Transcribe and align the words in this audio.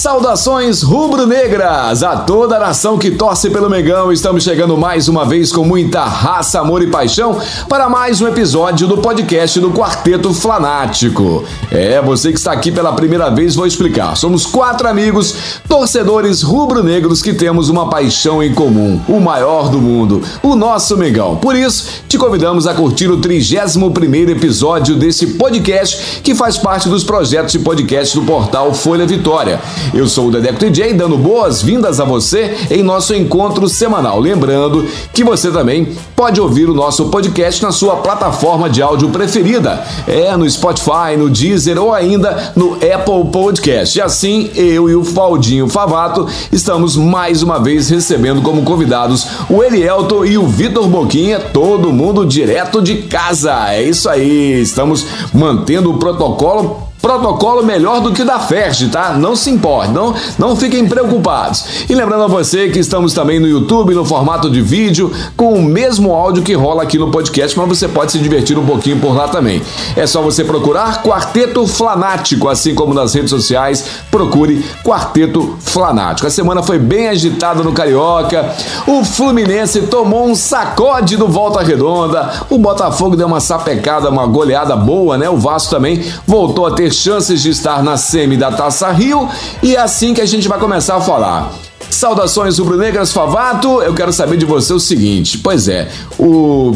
Saudações 0.00 0.80
rubro-negras 0.80 2.02
a 2.02 2.16
toda 2.16 2.56
a 2.56 2.58
nação 2.58 2.96
que 2.96 3.10
torce 3.10 3.50
pelo 3.50 3.68
Megão. 3.68 4.10
Estamos 4.10 4.42
chegando 4.42 4.74
mais 4.74 5.08
uma 5.08 5.26
vez 5.26 5.52
com 5.52 5.62
muita 5.62 6.02
raça, 6.02 6.58
amor 6.58 6.80
e 6.80 6.86
paixão 6.86 7.38
para 7.68 7.86
mais 7.86 8.18
um 8.22 8.26
episódio 8.26 8.88
do 8.88 8.96
podcast 8.96 9.60
do 9.60 9.70
Quarteto 9.70 10.32
Flanático. 10.32 11.44
É, 11.70 12.00
você 12.00 12.32
que 12.32 12.38
está 12.38 12.50
aqui 12.50 12.72
pela 12.72 12.94
primeira 12.94 13.28
vez, 13.28 13.54
vou 13.54 13.66
explicar. 13.66 14.16
Somos 14.16 14.46
quatro 14.46 14.88
amigos, 14.88 15.34
torcedores 15.68 16.40
rubro-negros 16.40 17.20
que 17.20 17.34
temos 17.34 17.68
uma 17.68 17.90
paixão 17.90 18.42
em 18.42 18.54
comum, 18.54 18.98
o 19.06 19.20
maior 19.20 19.68
do 19.68 19.82
mundo, 19.82 20.22
o 20.42 20.56
nosso 20.56 20.96
Megão. 20.96 21.36
Por 21.36 21.54
isso, 21.54 22.00
te 22.08 22.16
convidamos 22.16 22.66
a 22.66 22.72
curtir 22.72 23.10
o 23.10 23.18
31 23.18 24.30
episódio 24.30 24.96
desse 24.96 25.26
podcast 25.34 26.22
que 26.22 26.34
faz 26.34 26.56
parte 26.56 26.88
dos 26.88 27.04
projetos 27.04 27.52
de 27.52 27.58
podcast 27.58 28.18
do 28.18 28.24
portal 28.24 28.72
Folha 28.72 29.04
Vitória. 29.04 29.60
Eu 29.92 30.06
sou 30.06 30.28
o 30.28 30.30
Dedeco 30.30 30.58
DJ, 30.58 30.94
dando 30.94 31.18
boas-vindas 31.18 31.98
a 31.98 32.04
você 32.04 32.56
em 32.70 32.80
nosso 32.80 33.12
encontro 33.12 33.68
semanal. 33.68 34.20
Lembrando 34.20 34.86
que 35.12 35.24
você 35.24 35.50
também 35.50 35.96
pode 36.14 36.40
ouvir 36.40 36.70
o 36.70 36.74
nosso 36.74 37.06
podcast 37.06 37.60
na 37.60 37.72
sua 37.72 37.96
plataforma 37.96 38.70
de 38.70 38.80
áudio 38.80 39.08
preferida. 39.08 39.84
É 40.06 40.36
no 40.36 40.48
Spotify, 40.48 41.16
no 41.18 41.28
Deezer 41.28 41.76
ou 41.76 41.92
ainda 41.92 42.52
no 42.54 42.74
Apple 42.74 43.32
Podcast. 43.32 43.98
E 43.98 44.02
assim, 44.02 44.48
eu 44.54 44.88
e 44.88 44.94
o 44.94 45.04
Faldinho 45.04 45.68
Favato 45.68 46.28
estamos 46.52 46.96
mais 46.96 47.42
uma 47.42 47.58
vez 47.58 47.90
recebendo 47.90 48.42
como 48.42 48.62
convidados 48.62 49.26
o 49.48 49.60
Elielto 49.60 50.24
e 50.24 50.38
o 50.38 50.46
Vitor 50.46 50.86
Boquinha, 50.86 51.40
todo 51.40 51.92
mundo 51.92 52.24
direto 52.24 52.80
de 52.80 53.02
casa. 53.02 53.72
É 53.72 53.82
isso 53.82 54.08
aí, 54.08 54.60
estamos 54.60 55.04
mantendo 55.34 55.90
o 55.90 55.98
protocolo 55.98 56.89
protocolo 57.00 57.64
melhor 57.64 58.00
do 58.00 58.12
que 58.12 58.22
o 58.22 58.24
da 58.24 58.38
FERJ, 58.38 58.88
tá? 58.88 59.14
Não 59.14 59.34
se 59.34 59.50
importe, 59.50 59.92
não, 59.92 60.14
não 60.38 60.54
fiquem 60.54 60.86
preocupados. 60.86 61.86
E 61.88 61.94
lembrando 61.94 62.24
a 62.24 62.26
você 62.26 62.68
que 62.68 62.78
estamos 62.78 63.14
também 63.14 63.40
no 63.40 63.48
YouTube, 63.48 63.94
no 63.94 64.04
formato 64.04 64.50
de 64.50 64.60
vídeo, 64.60 65.10
com 65.36 65.54
o 65.54 65.62
mesmo 65.62 66.12
áudio 66.12 66.42
que 66.42 66.52
rola 66.52 66.82
aqui 66.82 66.98
no 66.98 67.10
podcast, 67.10 67.58
mas 67.58 67.68
você 67.68 67.88
pode 67.88 68.12
se 68.12 68.18
divertir 68.18 68.58
um 68.58 68.66
pouquinho 68.66 68.98
por 68.98 69.14
lá 69.14 69.28
também. 69.28 69.62
É 69.96 70.06
só 70.06 70.20
você 70.20 70.44
procurar 70.44 71.02
Quarteto 71.02 71.66
Flanático, 71.66 72.48
assim 72.48 72.74
como 72.74 72.92
nas 72.92 73.14
redes 73.14 73.30
sociais, 73.30 73.84
procure 74.10 74.64
Quarteto 74.84 75.56
Flanático. 75.60 76.26
A 76.26 76.30
semana 76.30 76.62
foi 76.62 76.78
bem 76.78 77.08
agitada 77.08 77.62
no 77.62 77.72
Carioca, 77.72 78.54
o 78.86 79.04
Fluminense 79.04 79.82
tomou 79.82 80.26
um 80.26 80.34
sacode 80.34 81.16
do 81.16 81.28
Volta 81.28 81.62
Redonda, 81.62 82.44
o 82.50 82.58
Botafogo 82.58 83.16
deu 83.16 83.26
uma 83.26 83.40
sapecada, 83.40 84.10
uma 84.10 84.26
goleada 84.26 84.76
boa, 84.76 85.16
né? 85.16 85.30
O 85.30 85.36
Vasco 85.36 85.70
também 85.70 86.04
voltou 86.26 86.66
a 86.66 86.72
ter 86.72 86.89
chances 86.90 87.42
de 87.42 87.50
estar 87.50 87.82
na 87.82 87.96
semi 87.96 88.36
da 88.36 88.50
Taça 88.50 88.90
Rio 88.90 89.28
e 89.62 89.76
é 89.76 89.80
assim 89.80 90.14
que 90.14 90.20
a 90.20 90.26
gente 90.26 90.48
vai 90.48 90.58
começar 90.58 90.96
a 90.96 91.00
falar. 91.00 91.52
Saudações 91.90 92.58
rubro-negras 92.58 93.12
Favato, 93.12 93.82
eu 93.82 93.92
quero 93.92 94.12
saber 94.12 94.36
de 94.36 94.46
você 94.46 94.72
o 94.72 94.78
seguinte, 94.78 95.38
pois 95.38 95.68
é, 95.68 95.88
o, 96.18 96.72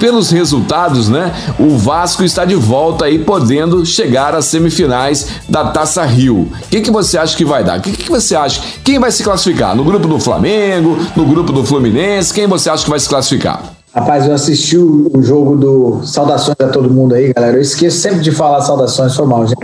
pelos 0.00 0.30
resultados, 0.30 1.08
né, 1.08 1.32
o 1.58 1.76
Vasco 1.78 2.24
está 2.24 2.44
de 2.44 2.56
volta 2.56 3.04
aí 3.04 3.20
podendo 3.20 3.86
chegar 3.86 4.34
às 4.34 4.46
semifinais 4.46 5.28
da 5.48 5.66
Taça 5.66 6.04
Rio. 6.04 6.50
O 6.52 6.68
que, 6.68 6.80
que 6.80 6.90
você 6.90 7.16
acha 7.16 7.36
que 7.36 7.44
vai 7.44 7.62
dar? 7.62 7.78
O 7.78 7.82
que, 7.82 7.92
que 7.92 8.10
você 8.10 8.34
acha? 8.34 8.60
Quem 8.82 8.98
vai 8.98 9.12
se 9.12 9.22
classificar? 9.22 9.76
No 9.76 9.84
grupo 9.84 10.08
do 10.08 10.18
Flamengo? 10.18 10.98
No 11.14 11.24
grupo 11.24 11.52
do 11.52 11.64
Fluminense? 11.64 12.34
Quem 12.34 12.46
você 12.46 12.68
acha 12.68 12.82
que 12.84 12.90
vai 12.90 12.98
se 12.98 13.08
classificar? 13.08 13.81
Rapaz, 13.94 14.26
eu 14.26 14.32
assisti 14.32 14.78
o, 14.78 15.10
o, 15.12 15.22
jogo 15.22 15.54
do. 15.54 16.00
Saudações 16.06 16.56
a 16.58 16.68
todo 16.68 16.90
mundo 16.90 17.14
aí, 17.14 17.30
galera. 17.30 17.58
Eu 17.58 17.60
esqueço 17.60 17.98
sempre 17.98 18.20
de 18.20 18.30
falar 18.30 18.62
saudações, 18.62 19.14
foi 19.14 19.26
mal, 19.26 19.46
gente. 19.46 19.58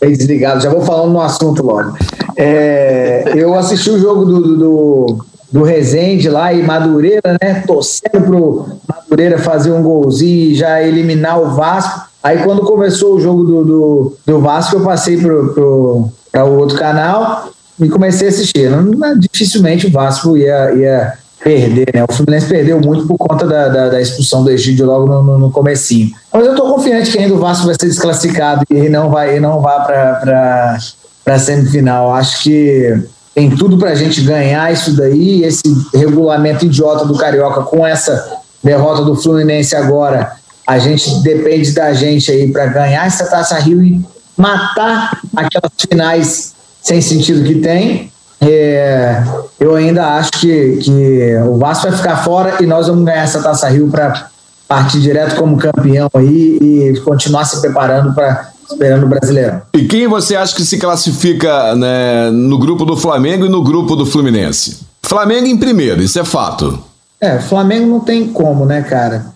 Bem 0.00 0.12
desligado, 0.12 0.60
já 0.60 0.68
vou 0.68 0.80
falando 0.80 1.12
no 1.12 1.20
assunto 1.20 1.64
logo. 1.64 1.96
É, 2.36 3.32
eu 3.36 3.54
assisti 3.54 3.90
o 3.90 3.98
jogo 3.98 4.24
do, 4.24 4.56
do, 4.56 5.24
do, 5.52 5.62
Rezende 5.62 6.28
lá 6.28 6.52
e 6.52 6.64
Madureira, 6.64 7.38
né? 7.40 7.62
Torcendo 7.64 8.20
pro 8.24 8.66
Madureira 8.88 9.38
fazer 9.38 9.70
um 9.70 9.84
golzinho 9.84 10.50
e 10.50 10.54
já 10.56 10.82
eliminar 10.82 11.40
o 11.40 11.54
Vasco. 11.54 12.08
Aí 12.24 12.42
quando 12.42 12.62
começou 12.62 13.14
o 13.14 13.20
jogo 13.20 13.44
do, 13.44 13.64
do, 13.64 14.16
do 14.26 14.40
Vasco, 14.40 14.76
eu 14.76 14.80
passei 14.80 15.16
pro, 15.16 15.54
pro, 15.54 16.08
para 16.32 16.44
o 16.44 16.58
outro 16.58 16.76
canal 16.76 17.50
e 17.78 17.88
comecei 17.88 18.26
a 18.26 18.30
assistir. 18.30 18.68
Não, 18.68 19.16
dificilmente 19.16 19.86
o 19.86 19.92
Vasco 19.92 20.36
ia, 20.36 20.74
ia 20.74 21.23
perder, 21.44 21.90
né? 21.94 22.02
O 22.08 22.12
Fluminense 22.12 22.46
perdeu 22.46 22.80
muito 22.80 23.06
por 23.06 23.18
conta 23.18 23.46
da, 23.46 23.68
da, 23.68 23.88
da 23.90 24.00
expulsão 24.00 24.42
do 24.42 24.50
Egídio 24.50 24.86
logo 24.86 25.06
no, 25.06 25.22
no, 25.22 25.38
no 25.38 25.50
comecinho. 25.50 26.10
Mas 26.32 26.46
eu 26.46 26.52
estou 26.52 26.74
confiante 26.74 27.12
que 27.12 27.18
ainda 27.18 27.34
o 27.34 27.38
Vasco 27.38 27.66
vai 27.66 27.74
ser 27.78 27.86
desclassificado 27.86 28.64
e 28.70 28.88
não 28.88 29.10
vai, 29.10 29.36
e 29.36 29.40
não 29.40 29.60
vá 29.60 29.80
para 29.80 30.78
a 31.26 31.38
semifinal. 31.38 32.14
Acho 32.14 32.42
que 32.42 32.98
tem 33.34 33.54
tudo 33.54 33.76
para 33.76 33.90
a 33.90 33.94
gente 33.94 34.22
ganhar 34.22 34.72
isso 34.72 34.96
daí, 34.96 35.44
esse 35.44 35.62
regulamento 35.94 36.64
idiota 36.64 37.04
do 37.04 37.16
Carioca 37.16 37.62
com 37.62 37.86
essa 37.86 38.38
derrota 38.62 39.04
do 39.04 39.14
Fluminense 39.14 39.76
agora. 39.76 40.32
A 40.66 40.78
gente 40.78 41.22
depende 41.22 41.72
da 41.72 41.92
gente 41.92 42.32
aí 42.32 42.50
para 42.50 42.66
ganhar 42.66 43.06
essa 43.06 43.26
Taça 43.26 43.58
Rio 43.58 43.84
e 43.84 44.02
matar 44.34 45.20
aquelas 45.36 45.72
finais 45.78 46.54
sem 46.80 47.02
sentido 47.02 47.44
que 47.44 47.56
tem 47.56 48.10
é, 48.50 49.24
eu 49.58 49.74
ainda 49.74 50.16
acho 50.16 50.32
que, 50.32 50.76
que 50.78 51.36
o 51.46 51.56
Vasco 51.56 51.88
vai 51.88 51.96
ficar 51.96 52.16
fora 52.18 52.62
e 52.62 52.66
nós 52.66 52.88
vamos 52.88 53.04
ganhar 53.04 53.22
essa 53.22 53.42
Taça 53.42 53.68
Rio 53.68 53.88
para 53.88 54.28
partir 54.66 55.00
direto 55.00 55.36
como 55.36 55.56
campeão 55.56 56.08
aí 56.14 56.58
e 56.60 57.00
continuar 57.04 57.44
se 57.44 57.60
preparando 57.60 58.12
para 58.14 58.52
esperando 58.70 59.04
o 59.04 59.08
Brasileirão. 59.08 59.62
E 59.74 59.84
quem 59.84 60.08
você 60.08 60.34
acha 60.34 60.54
que 60.54 60.64
se 60.64 60.78
classifica 60.78 61.74
né, 61.74 62.30
no 62.30 62.58
grupo 62.58 62.84
do 62.84 62.96
Flamengo 62.96 63.46
e 63.46 63.48
no 63.48 63.62
grupo 63.62 63.94
do 63.94 64.06
Fluminense? 64.06 64.80
Flamengo 65.02 65.46
em 65.46 65.58
primeiro, 65.58 66.02
isso 66.02 66.18
é 66.18 66.24
fato. 66.24 66.78
É, 67.20 67.38
Flamengo 67.38 67.86
não 67.86 68.00
tem 68.00 68.28
como, 68.28 68.64
né, 68.64 68.82
cara? 68.82 69.26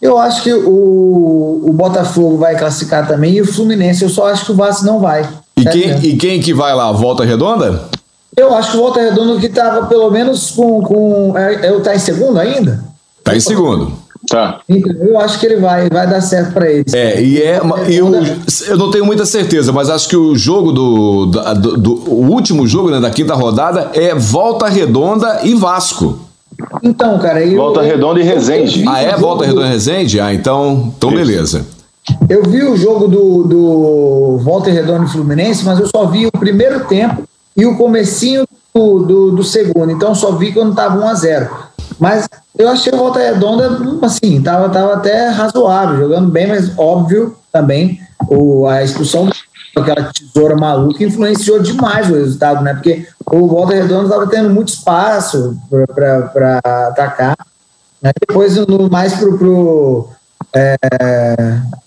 Eu 0.00 0.18
acho 0.18 0.42
que 0.42 0.52
o, 0.52 1.62
o 1.64 1.72
Botafogo 1.72 2.38
vai 2.38 2.56
classificar 2.56 3.06
também 3.06 3.34
e 3.34 3.40
o 3.40 3.52
Fluminense, 3.52 4.04
eu 4.04 4.08
só 4.08 4.28
acho 4.28 4.46
que 4.46 4.52
o 4.52 4.56
Vasco 4.56 4.84
não 4.84 5.00
vai. 5.00 5.28
E, 5.56 5.64
quem, 5.64 5.98
e 6.04 6.16
quem 6.16 6.40
que 6.40 6.52
vai 6.54 6.74
lá? 6.74 6.92
Volta 6.92 7.24
Redonda? 7.24 7.88
Eu 8.36 8.54
acho 8.54 8.72
que 8.72 8.76
o 8.76 8.80
Volta 8.80 9.00
Redondo 9.00 9.40
que 9.40 9.46
estava 9.46 9.86
pelo 9.86 10.10
menos 10.10 10.50
com. 10.50 10.82
com 10.82 11.38
é, 11.38 11.54
é, 11.54 11.80
tá 11.80 11.94
em 11.94 11.98
segundo 11.98 12.38
ainda? 12.38 12.84
Tá 13.24 13.34
em 13.34 13.40
segundo. 13.40 13.92
Tá. 14.28 14.60
Então, 14.68 14.92
eu 15.04 15.18
acho 15.18 15.38
que 15.38 15.46
ele 15.46 15.56
vai, 15.56 15.88
vai 15.88 16.06
dar 16.06 16.20
certo 16.20 16.52
para 16.52 16.70
eles. 16.70 16.92
É, 16.92 17.20
e 17.22 17.40
é. 17.40 17.60
Eu, 17.88 18.12
eu 18.68 18.76
não 18.76 18.90
tenho 18.90 19.06
muita 19.06 19.24
certeza, 19.24 19.72
mas 19.72 19.88
acho 19.88 20.08
que 20.08 20.16
o 20.16 20.36
jogo 20.36 20.70
do. 20.70 21.26
do, 21.26 21.76
do 21.78 21.92
o 22.10 22.30
último 22.30 22.66
jogo 22.66 22.90
né, 22.90 23.00
da 23.00 23.10
quinta 23.10 23.34
rodada 23.34 23.90
é 23.94 24.14
Volta 24.14 24.66
Redonda 24.66 25.40
e 25.42 25.54
Vasco. 25.54 26.18
Então, 26.82 27.18
cara. 27.18 27.42
Eu, 27.42 27.56
Volta 27.56 27.80
Redonda 27.80 28.20
e 28.20 28.22
Resende. 28.22 28.84
Ah, 28.86 29.00
é? 29.00 29.16
Volta 29.16 29.46
Redonda 29.46 29.66
e 29.66 29.70
Resende? 29.70 30.20
Ah, 30.20 30.34
então, 30.34 30.92
então 30.96 31.10
beleza. 31.10 31.64
Eu 32.28 32.42
vi 32.42 32.62
o 32.62 32.76
jogo 32.76 33.08
do, 33.08 33.42
do 33.44 34.38
Volta 34.38 34.70
Redonda 34.70 35.06
e 35.06 35.08
Fluminense, 35.08 35.64
mas 35.64 35.80
eu 35.80 35.88
só 35.88 36.06
vi 36.06 36.26
o 36.26 36.32
primeiro 36.32 36.84
tempo 36.84 37.22
e 37.56 37.64
o 37.64 37.76
comecinho 37.76 38.46
do, 38.74 39.00
do, 39.00 39.30
do 39.32 39.44
segundo. 39.44 39.90
Então 39.90 40.14
só 40.14 40.32
vi 40.32 40.52
quando 40.52 40.70
estava 40.70 40.98
1 40.98 41.08
a 41.08 41.14
0 41.14 41.50
Mas 41.98 42.28
eu 42.58 42.68
achei 42.68 42.92
o 42.92 42.96
Volta 42.96 43.18
Redonda, 43.18 43.78
assim, 44.02 44.42
tava, 44.42 44.68
tava 44.68 44.94
até 44.94 45.28
razoável, 45.28 45.98
jogando 45.98 46.30
bem, 46.30 46.46
mas 46.46 46.76
óbvio 46.78 47.36
também 47.52 48.00
o, 48.28 48.66
a 48.66 48.82
expulsão 48.82 49.28
daquela 49.74 50.10
tesoura 50.10 50.56
maluca 50.56 51.04
influenciou 51.04 51.60
demais 51.60 52.10
o 52.10 52.14
resultado, 52.14 52.62
né? 52.62 52.72
Porque 52.72 53.06
o 53.30 53.46
Volta 53.46 53.74
Redonda 53.74 54.04
estava 54.04 54.26
tendo 54.26 54.50
muito 54.50 54.68
espaço 54.68 55.56
para 55.94 56.60
atacar. 56.88 57.36
Né? 58.00 58.10
Depois, 58.26 58.56
no, 58.56 58.88
mais 58.90 59.14
pro, 59.14 59.36
pro, 59.36 60.08
é, 60.54 60.76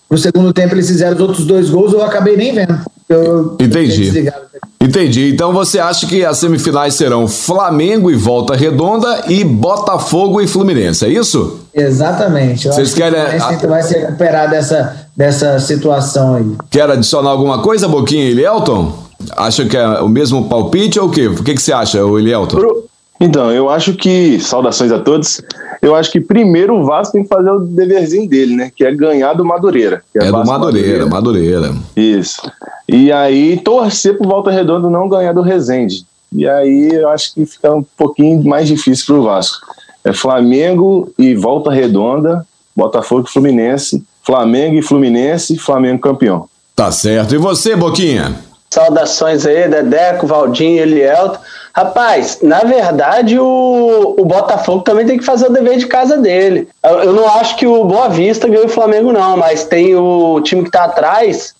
pro 0.08 0.18
segundo 0.18 0.52
tempo, 0.52 0.74
eles 0.74 0.88
fizeram 0.88 1.14
os 1.14 1.20
outros 1.20 1.46
dois 1.46 1.68
gols, 1.70 1.92
eu 1.92 2.04
acabei 2.04 2.36
nem 2.36 2.54
vendo. 2.54 2.78
Eu, 3.10 3.56
Entendi. 3.60 4.32
Entendi. 4.80 5.30
Então 5.30 5.52
você 5.52 5.80
acha 5.80 6.06
que 6.06 6.24
as 6.24 6.38
semifinais 6.38 6.94
serão 6.94 7.26
Flamengo 7.26 8.08
e 8.08 8.14
Volta 8.14 8.54
Redonda 8.54 9.24
e 9.26 9.42
Botafogo 9.42 10.40
e 10.40 10.46
Fluminense, 10.46 11.04
é 11.04 11.08
isso? 11.08 11.58
Exatamente. 11.74 12.68
Eu 12.68 12.72
Vocês 12.72 12.94
querem. 12.94 13.20
Que 13.58 13.66
vai 13.66 13.82
se 13.82 13.98
recuperar 13.98 14.48
dessa, 14.48 15.08
dessa 15.16 15.58
situação 15.58 16.36
aí. 16.36 16.56
Quer 16.70 16.88
adicionar 16.88 17.30
alguma 17.30 17.60
coisa, 17.62 17.88
Boquinha 17.88 18.24
e 18.24 18.30
Elielton? 18.30 18.96
Acha 19.36 19.64
que 19.66 19.76
é 19.76 19.86
o 20.00 20.08
mesmo 20.08 20.48
palpite 20.48 20.98
ou 20.98 21.08
o 21.08 21.10
quê? 21.10 21.26
O 21.26 21.42
que, 21.42 21.54
que 21.54 21.60
você 21.60 21.72
acha, 21.72 21.98
Elielton? 21.98 22.56
Pro, 22.56 22.84
Então, 23.20 23.52
eu 23.52 23.68
acho 23.68 23.92
que, 23.92 24.40
saudações 24.40 24.90
a 24.90 24.98
todos, 24.98 25.42
eu 25.82 25.94
acho 25.94 26.10
que 26.10 26.20
primeiro 26.20 26.74
o 26.74 26.84
Vasco 26.84 27.12
tem 27.12 27.22
que 27.22 27.28
fazer 27.28 27.50
o 27.50 27.60
deverzinho 27.60 28.26
dele, 28.26 28.56
né? 28.56 28.72
Que 28.74 28.84
é 28.84 28.94
ganhar 28.94 29.34
do 29.34 29.44
Madureira. 29.44 30.02
é, 30.14 30.26
é 30.26 30.32
do 30.32 30.44
Madureira, 30.44 31.06
Madureira, 31.06 31.60
Madureira. 31.60 31.74
Isso. 31.94 32.40
E 32.88 33.12
aí 33.12 33.58
torcer 33.58 34.16
pro 34.16 34.26
Volta 34.26 34.50
Redonda 34.50 34.88
não 34.88 35.08
ganhar 35.08 35.34
do 35.34 35.42
Resende. 35.42 36.06
E 36.32 36.48
aí 36.48 36.90
eu 36.92 37.08
acho 37.10 37.34
que 37.34 37.44
fica 37.44 37.74
um 37.74 37.84
pouquinho 37.96 38.42
mais 38.44 38.66
difícil 38.66 39.06
pro 39.06 39.22
Vasco. 39.22 39.66
É 40.02 40.12
Flamengo 40.12 41.12
e 41.18 41.34
Volta 41.34 41.70
Redonda, 41.70 42.46
Botafogo 42.74 43.26
e 43.28 43.30
Fluminense, 43.30 44.02
Flamengo 44.22 44.76
e 44.76 44.82
Fluminense, 44.82 45.58
Flamengo 45.58 46.00
campeão. 46.00 46.48
Tá 46.74 46.90
certo. 46.90 47.34
E 47.34 47.38
você, 47.38 47.76
Boquinha? 47.76 48.34
Saudações 48.70 49.44
aí, 49.44 49.68
Dedeco, 49.68 50.26
Valdinho, 50.26 50.80
Elielto. 50.80 51.40
Rapaz, 51.72 52.38
na 52.42 52.60
verdade, 52.60 53.38
o, 53.38 54.14
o 54.18 54.24
Botafogo 54.24 54.82
também 54.82 55.06
tem 55.06 55.18
que 55.18 55.24
fazer 55.24 55.46
o 55.46 55.52
dever 55.52 55.78
de 55.78 55.86
casa 55.86 56.16
dele. 56.16 56.68
Eu, 56.82 57.02
eu 57.04 57.12
não 57.12 57.28
acho 57.28 57.56
que 57.56 57.66
o 57.66 57.84
Boa 57.84 58.08
Vista 58.08 58.48
ganhou 58.48 58.66
o 58.66 58.70
Flamengo, 58.70 59.12
não, 59.12 59.36
mas 59.36 59.64
tem 59.64 59.94
o 59.94 60.40
time 60.40 60.64
que 60.64 60.70
tá 60.70 60.84
atrás, 60.84 61.54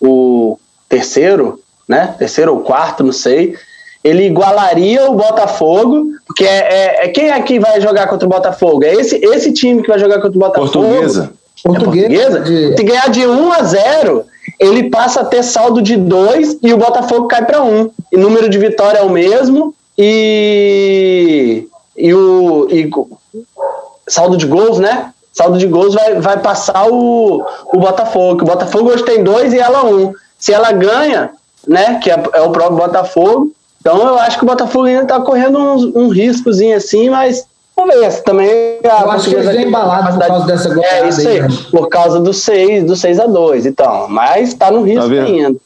o 0.00 0.58
terceiro, 0.88 1.60
né? 1.86 2.14
Terceiro 2.18 2.54
ou 2.54 2.60
quarto, 2.60 3.04
não 3.04 3.12
sei. 3.12 3.54
Ele 4.02 4.24
igualaria 4.24 5.08
o 5.08 5.14
Botafogo, 5.14 6.06
porque 6.26 6.44
é, 6.44 6.48
é, 6.48 7.04
é 7.04 7.08
quem 7.08 7.30
é 7.30 7.40
que 7.42 7.60
vai 7.60 7.80
jogar 7.80 8.08
contra 8.08 8.26
o 8.26 8.30
Botafogo? 8.30 8.84
É 8.84 8.94
esse, 8.94 9.16
esse 9.16 9.52
time 9.52 9.82
que 9.82 9.88
vai 9.88 9.98
jogar 9.98 10.16
contra 10.16 10.36
o 10.36 10.40
Botafogo. 10.40 10.70
Portuguesa. 10.70 11.32
É 11.64 11.68
portuguesa? 11.68 12.40
De... 12.40 12.76
Se 12.76 12.82
ganhar 12.82 13.08
de 13.10 13.26
1 13.26 13.52
a 13.52 13.62
0, 13.62 14.24
ele 14.58 14.90
passa 14.90 15.20
a 15.20 15.24
ter 15.24 15.42
saldo 15.42 15.80
de 15.80 15.96
2 15.96 16.58
e 16.62 16.72
o 16.72 16.78
Botafogo 16.78 17.28
cai 17.28 17.44
para 17.44 17.62
1. 17.62 17.90
E 18.12 18.16
número 18.16 18.48
de 18.48 18.58
vitória 18.58 18.98
é 18.98 19.02
o 19.02 19.10
mesmo 19.10 19.74
e, 19.96 21.66
e 21.96 22.14
o 22.14 22.68
e, 22.70 22.90
saldo 24.08 24.36
de 24.36 24.46
gols, 24.46 24.78
né? 24.78 25.12
Saldo 25.32 25.58
de 25.58 25.66
gols 25.66 25.94
vai, 25.94 26.20
vai 26.20 26.38
passar 26.38 26.86
o, 26.90 27.44
o 27.72 27.78
Botafogo. 27.78 28.42
O 28.42 28.46
Botafogo 28.46 28.90
hoje 28.90 29.04
tem 29.04 29.22
2 29.22 29.52
e 29.52 29.58
ela 29.58 29.84
1. 29.84 29.96
Um. 29.96 30.12
Se 30.38 30.52
ela 30.52 30.72
ganha, 30.72 31.30
né, 31.66 32.00
que 32.02 32.10
é, 32.10 32.22
é, 32.34 32.42
o 32.42 32.50
próprio 32.50 32.76
Botafogo, 32.76 33.52
então 33.80 34.06
eu 34.06 34.18
acho 34.18 34.38
que 34.38 34.44
o 34.44 34.48
Botafogo 34.48 34.84
ainda 34.84 35.06
tá 35.06 35.20
correndo 35.20 35.58
um, 35.58 36.04
um 36.04 36.08
riscozinho 36.08 36.76
assim, 36.76 37.08
mas 37.08 37.46
Vamos 37.76 37.94
ver, 37.94 38.22
também. 38.22 38.50
Eu 38.82 39.10
acho 39.10 39.30
que 39.30 39.34
eles 39.34 39.46
vêm 39.46 39.66
embalados 39.66 40.14
por 40.16 40.26
causa 40.26 40.46
dessa 40.46 40.68
goleada. 40.68 41.06
É 41.06 41.08
isso 41.08 41.20
aí, 41.20 41.40
aí 41.40 41.42
né? 41.42 41.48
por 41.70 41.88
causa 41.88 42.20
do 42.20 42.32
6, 42.32 42.84
do 42.84 42.94
6 42.94 43.18
a 43.18 43.26
2 43.26 43.66
então. 43.66 44.08
Mas 44.08 44.54
tá 44.54 44.70
no 44.70 44.82
risco 44.82 45.08
ver... 45.08 45.24
ainda. 45.24 45.56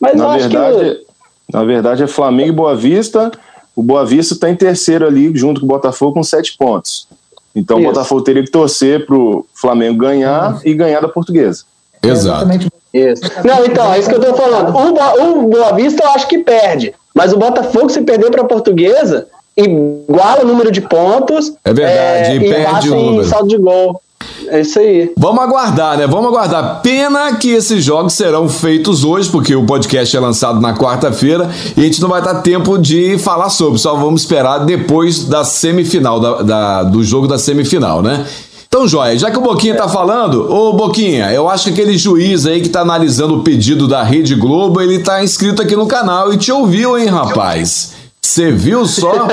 Mas 0.00 0.14
na 0.14 0.36
verdade, 0.36 0.78
que... 0.78 1.06
Na 1.52 1.64
verdade, 1.64 2.02
é 2.02 2.06
Flamengo 2.06 2.48
e 2.50 2.52
Boa 2.52 2.76
Vista. 2.76 3.30
O 3.74 3.82
Boa 3.82 4.04
Vista 4.04 4.34
está 4.34 4.48
em 4.48 4.56
terceiro 4.56 5.06
ali, 5.06 5.36
junto 5.36 5.60
com 5.60 5.66
o 5.66 5.68
Botafogo, 5.68 6.14
com 6.14 6.22
sete 6.22 6.56
pontos. 6.56 7.08
Então 7.54 7.78
isso. 7.78 7.88
o 7.88 7.92
Botafogo 7.92 8.22
teria 8.22 8.42
que 8.42 8.50
torcer 8.50 9.06
para 9.06 9.16
o 9.16 9.46
Flamengo 9.54 9.98
ganhar 9.98 10.60
e 10.64 10.74
ganhar 10.74 11.00
da 11.00 11.08
portuguesa. 11.08 11.64
Exato. 12.02 12.48
Isso. 12.92 13.22
Não, 13.44 13.64
então, 13.64 13.92
é 13.92 13.98
isso 13.98 14.08
que 14.08 14.14
eu 14.14 14.20
estou 14.20 14.34
falando. 14.34 14.74
O, 14.74 15.44
o 15.44 15.48
Boa 15.48 15.72
Vista 15.72 16.04
eu 16.04 16.10
acho 16.10 16.28
que 16.28 16.38
perde. 16.38 16.94
Mas 17.14 17.32
o 17.32 17.38
Botafogo, 17.38 17.88
se 17.88 18.02
perder 18.02 18.30
para 18.30 18.42
a 18.42 18.46
portuguesa, 18.46 19.26
iguala 19.56 20.42
o 20.42 20.46
número 20.46 20.70
de 20.70 20.80
pontos. 20.80 21.52
É 21.64 21.72
verdade, 21.72 22.30
é, 22.30 22.36
e, 22.36 22.40
perde 22.48 22.90
o 22.90 22.94
número. 22.96 23.28
saldo 23.28 23.48
de 23.48 23.58
gol. 23.58 24.00
É 24.48 24.60
isso 24.60 24.78
aí. 24.78 25.12
Vamos 25.16 25.42
aguardar, 25.42 25.98
né? 25.98 26.06
Vamos 26.06 26.26
aguardar. 26.26 26.80
Pena 26.82 27.36
que 27.36 27.50
esses 27.50 27.82
jogos 27.82 28.12
serão 28.12 28.48
feitos 28.48 29.04
hoje, 29.04 29.28
porque 29.28 29.54
o 29.54 29.64
podcast 29.66 30.16
é 30.16 30.20
lançado 30.20 30.60
na 30.60 30.74
quarta-feira 30.74 31.50
e 31.76 31.80
a 31.80 31.84
gente 31.84 32.00
não 32.00 32.08
vai 32.08 32.22
dar 32.22 32.36
tempo 32.36 32.78
de 32.78 33.18
falar 33.18 33.50
sobre. 33.50 33.78
Só 33.78 33.94
vamos 33.96 34.22
esperar 34.22 34.58
depois 34.58 35.24
da 35.24 35.44
semifinal, 35.44 36.20
da, 36.20 36.42
da 36.42 36.82
do 36.84 37.02
jogo 37.02 37.26
da 37.26 37.38
semifinal, 37.38 38.02
né? 38.02 38.24
Então, 38.68 38.86
Joia, 38.86 39.18
já 39.18 39.30
que 39.30 39.38
o 39.38 39.40
Boquinha 39.40 39.74
tá 39.74 39.88
falando, 39.88 40.52
ô 40.52 40.74
Boquinha, 40.74 41.32
eu 41.32 41.48
acho 41.48 41.64
que 41.64 41.70
aquele 41.70 41.96
juiz 41.96 42.46
aí 42.46 42.60
que 42.60 42.68
tá 42.68 42.80
analisando 42.80 43.38
o 43.38 43.42
pedido 43.42 43.88
da 43.88 44.02
Rede 44.02 44.34
Globo, 44.34 44.80
ele 44.80 44.98
tá 44.98 45.24
inscrito 45.24 45.62
aqui 45.62 45.74
no 45.74 45.86
canal 45.86 46.32
e 46.32 46.36
te 46.36 46.52
ouviu, 46.52 46.98
hein, 46.98 47.06
rapaz? 47.06 47.94
Você 48.26 48.50
viu 48.50 48.84
só? 48.84 49.28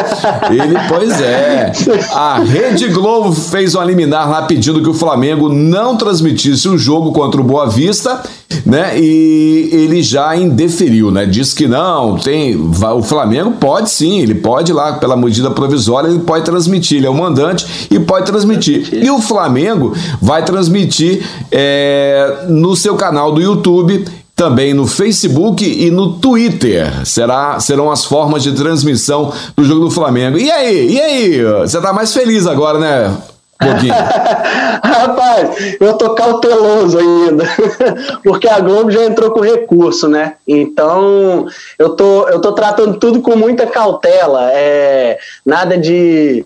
Ele, 0.51 0.75
pois 0.88 1.19
é. 1.19 1.72
A 2.13 2.40
Rede 2.40 2.88
Globo 2.90 3.34
fez 3.34 3.74
um 3.74 3.81
liminar 3.81 4.30
lá 4.30 4.44
pedindo 4.44 4.81
que 4.84 4.90
o 4.90 4.94
Flamengo 4.94 5.50
não 5.50 5.98
transmitisse 5.98 6.69
o 6.69 6.78
jogo 6.78 7.12
contra 7.12 7.42
o 7.42 7.44
Boa 7.44 7.68
Vista, 7.68 8.22
né? 8.63 8.98
E 8.98 9.69
ele 9.72 10.04
já 10.04 10.36
indeferiu, 10.36 11.10
né? 11.10 11.25
Diz 11.25 11.54
que 11.54 11.68
não, 11.68 12.18
tem. 12.18 12.56
O 12.56 13.01
Flamengo 13.01 13.54
pode 13.60 13.90
sim, 13.90 14.22
ele 14.22 14.36
pode 14.36 14.72
lá, 14.72 14.94
pela 14.94 15.18
medida 15.18 15.50
provisória, 15.50 16.07
ele 16.07 16.19
pode 16.19 16.46
transmitir. 16.46 17.00
Ele 17.00 17.07
é 17.07 17.10
o 17.10 17.16
mandante 17.16 17.88
e 17.89 18.00
pode 18.00 18.28
transmitir. 18.28 18.89
E 18.94 19.10
o 19.10 19.19
Flamengo 19.19 19.94
vai 20.22 20.46
transmitir 20.46 21.25
é, 21.51 22.46
no 22.48 22.75
seu 22.75 22.96
canal 22.96 23.31
do 23.31 23.42
YouTube 23.42 24.06
também 24.44 24.74
no 24.74 24.86
Facebook 24.86 25.63
e 25.63 25.90
no 25.90 26.19
Twitter. 26.19 27.06
Será, 27.06 27.62
serão 27.62 27.90
as 27.90 28.04
formas 28.04 28.44
de 28.44 28.51
transmissão 28.51 29.31
do 29.56 29.63
jogo 29.63 29.86
do 29.86 29.92
Flamengo. 29.92 30.38
E 30.38 30.51
aí? 30.51 30.92
E 30.92 31.00
aí? 31.00 31.44
Você 31.62 31.80
tá 31.80 31.94
mais 31.94 32.13
feliz 32.13 32.45
agora, 32.45 32.78
né? 32.78 33.18
Rapaz, 34.84 35.78
eu 35.80 35.94
tô 35.94 36.13
cauteloso 36.13 36.98
ainda, 36.98 37.45
porque 38.22 38.50
a 38.50 38.60
Globo 38.60 38.92
já 38.92 39.06
entrou 39.06 39.31
com 39.31 39.40
recurso, 39.40 40.10
né? 40.10 40.34
Então 40.46 41.46
eu 41.80 41.96
tô, 41.96 42.28
eu 42.28 42.42
tô 42.42 42.51
tratando 42.51 43.00
tudo 43.00 43.22
com 43.22 43.38
muita 43.38 43.66
cautela, 43.66 44.51
é, 44.51 45.18
nada 45.46 45.78
de, 45.78 46.46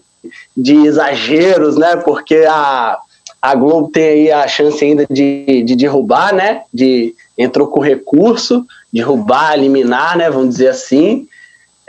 de 0.56 0.86
exageros, 0.86 1.76
né? 1.76 1.96
Porque 2.06 2.46
a, 2.48 3.00
a 3.42 3.56
Globo 3.56 3.90
tem 3.90 4.04
aí 4.04 4.32
a 4.32 4.48
chance 4.48 4.86
ainda 4.86 5.08
de, 5.10 5.64
de 5.64 5.76
derrubar, 5.76 6.36
né? 6.36 6.62
De, 6.72 7.16
entrou 7.38 7.68
com 7.68 7.80
recurso, 7.80 8.66
derrubar, 8.92 9.54
eliminar, 9.54 10.18
né? 10.18 10.30
Vamos 10.30 10.50
dizer 10.50 10.70
assim. 10.70 11.28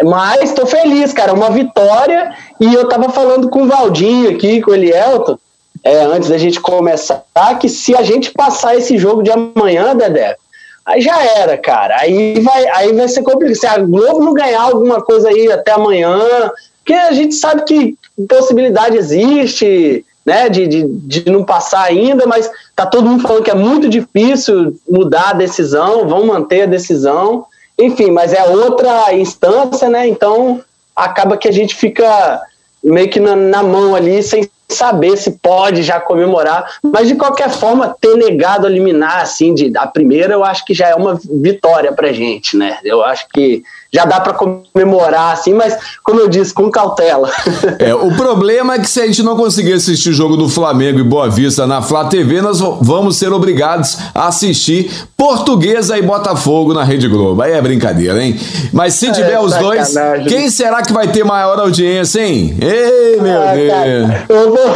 Mas 0.03 0.51
estou 0.51 0.67
feliz, 0.67 1.13
cara, 1.13 1.33
uma 1.33 1.51
vitória. 1.51 2.35
E 2.61 2.73
eu 2.73 2.89
tava 2.89 3.09
falando 3.09 3.49
com 3.49 3.63
o 3.63 3.67
Valdinho 3.67 4.31
aqui, 4.31 4.61
com 4.61 4.71
o 4.71 4.75
Elielton, 4.75 5.39
é, 5.83 6.03
antes 6.03 6.29
da 6.29 6.39
gente 6.39 6.61
começar, 6.61 7.25
que 7.61 7.69
se 7.69 7.97
a 7.97 8.03
gente 8.03 8.31
passar 8.31 8.77
esse 8.77 8.99
jogo 8.99 9.23
de 9.23 9.31
amanhã, 9.31 9.97
Dedé, 9.97 10.37
aí 10.85 11.01
já 11.01 11.23
era, 11.23 11.57
cara. 11.57 11.97
Aí 12.01 12.41
vai, 12.41 12.69
aí 12.69 12.93
vai 12.93 13.09
ser 13.09 13.23
complicado. 13.23 13.57
Se 13.57 13.67
a 13.67 13.79
Globo 13.79 14.25
não 14.25 14.35
ganhar 14.35 14.63
alguma 14.63 15.03
coisa 15.03 15.29
aí 15.29 15.51
até 15.51 15.73
amanhã, 15.73 16.51
porque 16.79 16.95
a 16.95 17.13
gente 17.13 17.35
sabe 17.35 17.65
que 17.65 17.97
possibilidade 18.29 18.97
existe, 18.97 20.05
né, 20.29 20.51
de, 20.51 20.67
de, 20.67 20.85
de 20.87 21.31
não 21.31 21.43
passar 21.43 21.85
ainda, 21.85 22.27
mas 22.27 22.51
tá 22.77 22.85
todo 22.85 23.09
mundo 23.09 23.23
falando 23.23 23.43
que 23.43 23.51
é 23.51 23.55
muito 23.55 23.89
difícil 23.89 24.79
mudar 24.87 25.31
a 25.31 25.33
decisão, 25.33 26.07
vão 26.07 26.27
manter 26.27 26.65
a 26.65 26.67
decisão, 26.67 27.47
enfim, 27.79 28.11
mas 28.11 28.35
é 28.35 28.45
outra 28.45 29.15
instância, 29.15 29.89
né? 29.89 30.07
Então 30.07 30.61
acaba 30.95 31.39
que 31.39 31.49
a 31.49 31.53
gente 31.53 31.75
fica 31.75 32.43
meio 32.85 33.09
que 33.09 33.19
na, 33.19 33.35
na 33.35 33.63
mão 33.63 33.95
ali 33.95 34.23
sem 34.23 34.47
saber 34.69 35.17
se 35.17 35.31
pode 35.31 35.83
já 35.83 35.99
comemorar, 35.99 36.77
mas 36.83 37.09
de 37.09 37.15
qualquer 37.15 37.49
forma 37.49 37.97
ter 37.99 38.15
negado 38.17 38.67
a 38.67 38.71
liminar 38.71 39.23
assim 39.23 39.55
de 39.55 39.73
a 39.79 39.87
primeira, 39.87 40.35
eu 40.35 40.45
acho 40.45 40.63
que 40.67 40.75
já 40.75 40.89
é 40.89 40.95
uma 40.95 41.19
vitória 41.25 41.91
pra 41.91 42.13
gente, 42.13 42.55
né? 42.55 42.77
Eu 42.85 43.03
acho 43.03 43.27
que 43.33 43.63
já 43.93 44.05
dá 44.05 44.21
para 44.21 44.35
comemorar, 44.35 45.33
assim, 45.33 45.55
mas, 45.55 45.77
como 46.05 46.21
eu 46.21 46.29
disse, 46.29 46.53
com 46.53 46.71
cautela. 46.71 47.31
É, 47.79 47.95
o 47.95 48.15
problema 48.17 48.75
é 48.75 48.79
que 48.79 48.89
se 48.89 49.01
a 49.01 49.07
gente 49.07 49.23
não 49.23 49.37
conseguir 49.37 49.75
assistir 49.75 50.11
o 50.11 50.13
jogo 50.13 50.37
do 50.37 50.49
Flamengo 50.49 50.99
e 50.99 51.03
Boa 51.03 51.29
Vista 51.29 51.67
na 51.67 51.81
Flá 51.81 52.07
TV, 52.07 52.41
nós 52.41 52.61
vamos 52.61 53.17
ser 53.17 53.33
obrigados 53.33 53.99
a 54.15 54.27
assistir 54.27 54.91
Portuguesa 55.17 55.97
e 55.97 56.03
Botafogo 56.03 56.75
na 56.75 56.83
Rede 56.83 57.07
Globo. 57.09 57.41
Aí 57.43 57.53
é 57.53 57.61
brincadeira, 57.61 58.23
hein? 58.23 58.39
Mas 58.73 58.95
se 58.95 59.13
tiver 59.13 59.35
é, 59.35 59.41
os 59.41 59.55
dois, 59.55 59.95
quem 60.29 60.51
será 60.51 60.83
que 60.83 60.93
vai 60.93 61.09
ter 61.09 61.25
maior 61.25 61.59
audiência, 61.59 62.21
hein? 62.21 62.57
Ei, 62.61 63.21
meu 63.21 63.43
ah, 63.43 63.53
Deus! 63.53 64.11
eu, 64.29 64.51
vou, 64.51 64.71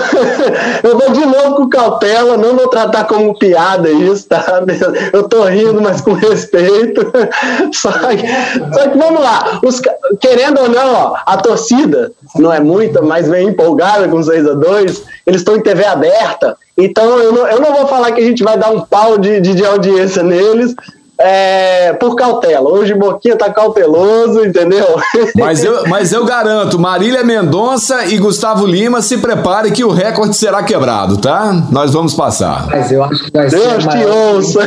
eu 0.91 0.99
vou 0.99 1.11
de 1.11 1.27
novo 1.27 1.57
com 1.57 1.69
cautela, 1.69 2.37
não 2.37 2.57
vou 2.57 2.69
tratar 2.69 3.05
como 3.05 3.37
piada 3.37 3.91
isso, 3.91 4.29
tá? 4.29 4.63
Eu 5.13 5.29
tô 5.29 5.45
rindo, 5.45 5.81
mas 5.81 6.01
com 6.01 6.13
respeito. 6.13 7.11
Só 7.73 7.91
que, 7.91 8.27
só 8.73 8.89
que 8.89 8.99
vamos 9.03 9.23
lá, 9.23 9.61
os, 9.63 9.81
querendo 10.21 10.61
ou 10.61 10.69
não, 10.69 10.95
ó, 10.95 11.17
a 11.27 11.37
torcida 11.37 12.13
não 12.37 12.53
é 12.53 12.61
muita, 12.61 13.03
mas 13.03 13.29
vem 13.29 13.49
empolgada 13.49 14.09
com 14.09 14.23
6 14.23 14.47
a 14.49 14.55
2 14.55 15.03
eles 15.27 15.41
estão 15.41 15.57
em 15.57 15.63
TV 15.63 15.85
aberta, 15.85 16.57
então 16.77 17.19
eu 17.19 17.33
não, 17.33 17.47
eu 17.47 17.61
não 17.61 17.75
vou 17.75 17.87
falar 17.87 18.13
que 18.13 18.21
a 18.21 18.25
gente 18.25 18.43
vai 18.43 18.57
dar 18.57 18.71
um 18.71 18.81
pau 18.81 19.19
de, 19.19 19.41
de, 19.41 19.55
de 19.55 19.65
audiência 19.65 20.23
neles, 20.23 20.75
é, 21.25 21.93
por 21.95 22.17
cautela. 22.17 22.69
Hoje 22.71 22.95
Boquinha 22.95 23.37
tá 23.37 23.51
cauteloso, 23.51 24.45
entendeu? 24.45 24.85
Mas 25.37 25.63
eu, 25.65 25.85
mas 25.89 26.13
eu 26.13 26.25
garanto, 26.25 26.79
Marília 26.79 27.23
Mendonça 27.25 28.05
e 28.07 28.19
Gustavo 28.19 28.67
Lima, 28.67 29.01
se 29.01 29.19
prepare 29.19 29.71
que 29.71 29.85
o 29.85 29.91
recorde 29.91 30.37
será 30.37 30.63
quebrado, 30.63 31.17
tá? 31.19 31.53
Nós 31.71 31.93
vamos 31.93 32.15
passar. 32.15 32.67
Mas 32.69 32.91
eu 32.91 33.05
acho 33.05 33.25
que 33.25 33.31
vai 33.33 33.49
Deus 33.49 33.63
ser 33.83 33.89
te 33.89 34.05
ouça. 34.05 34.61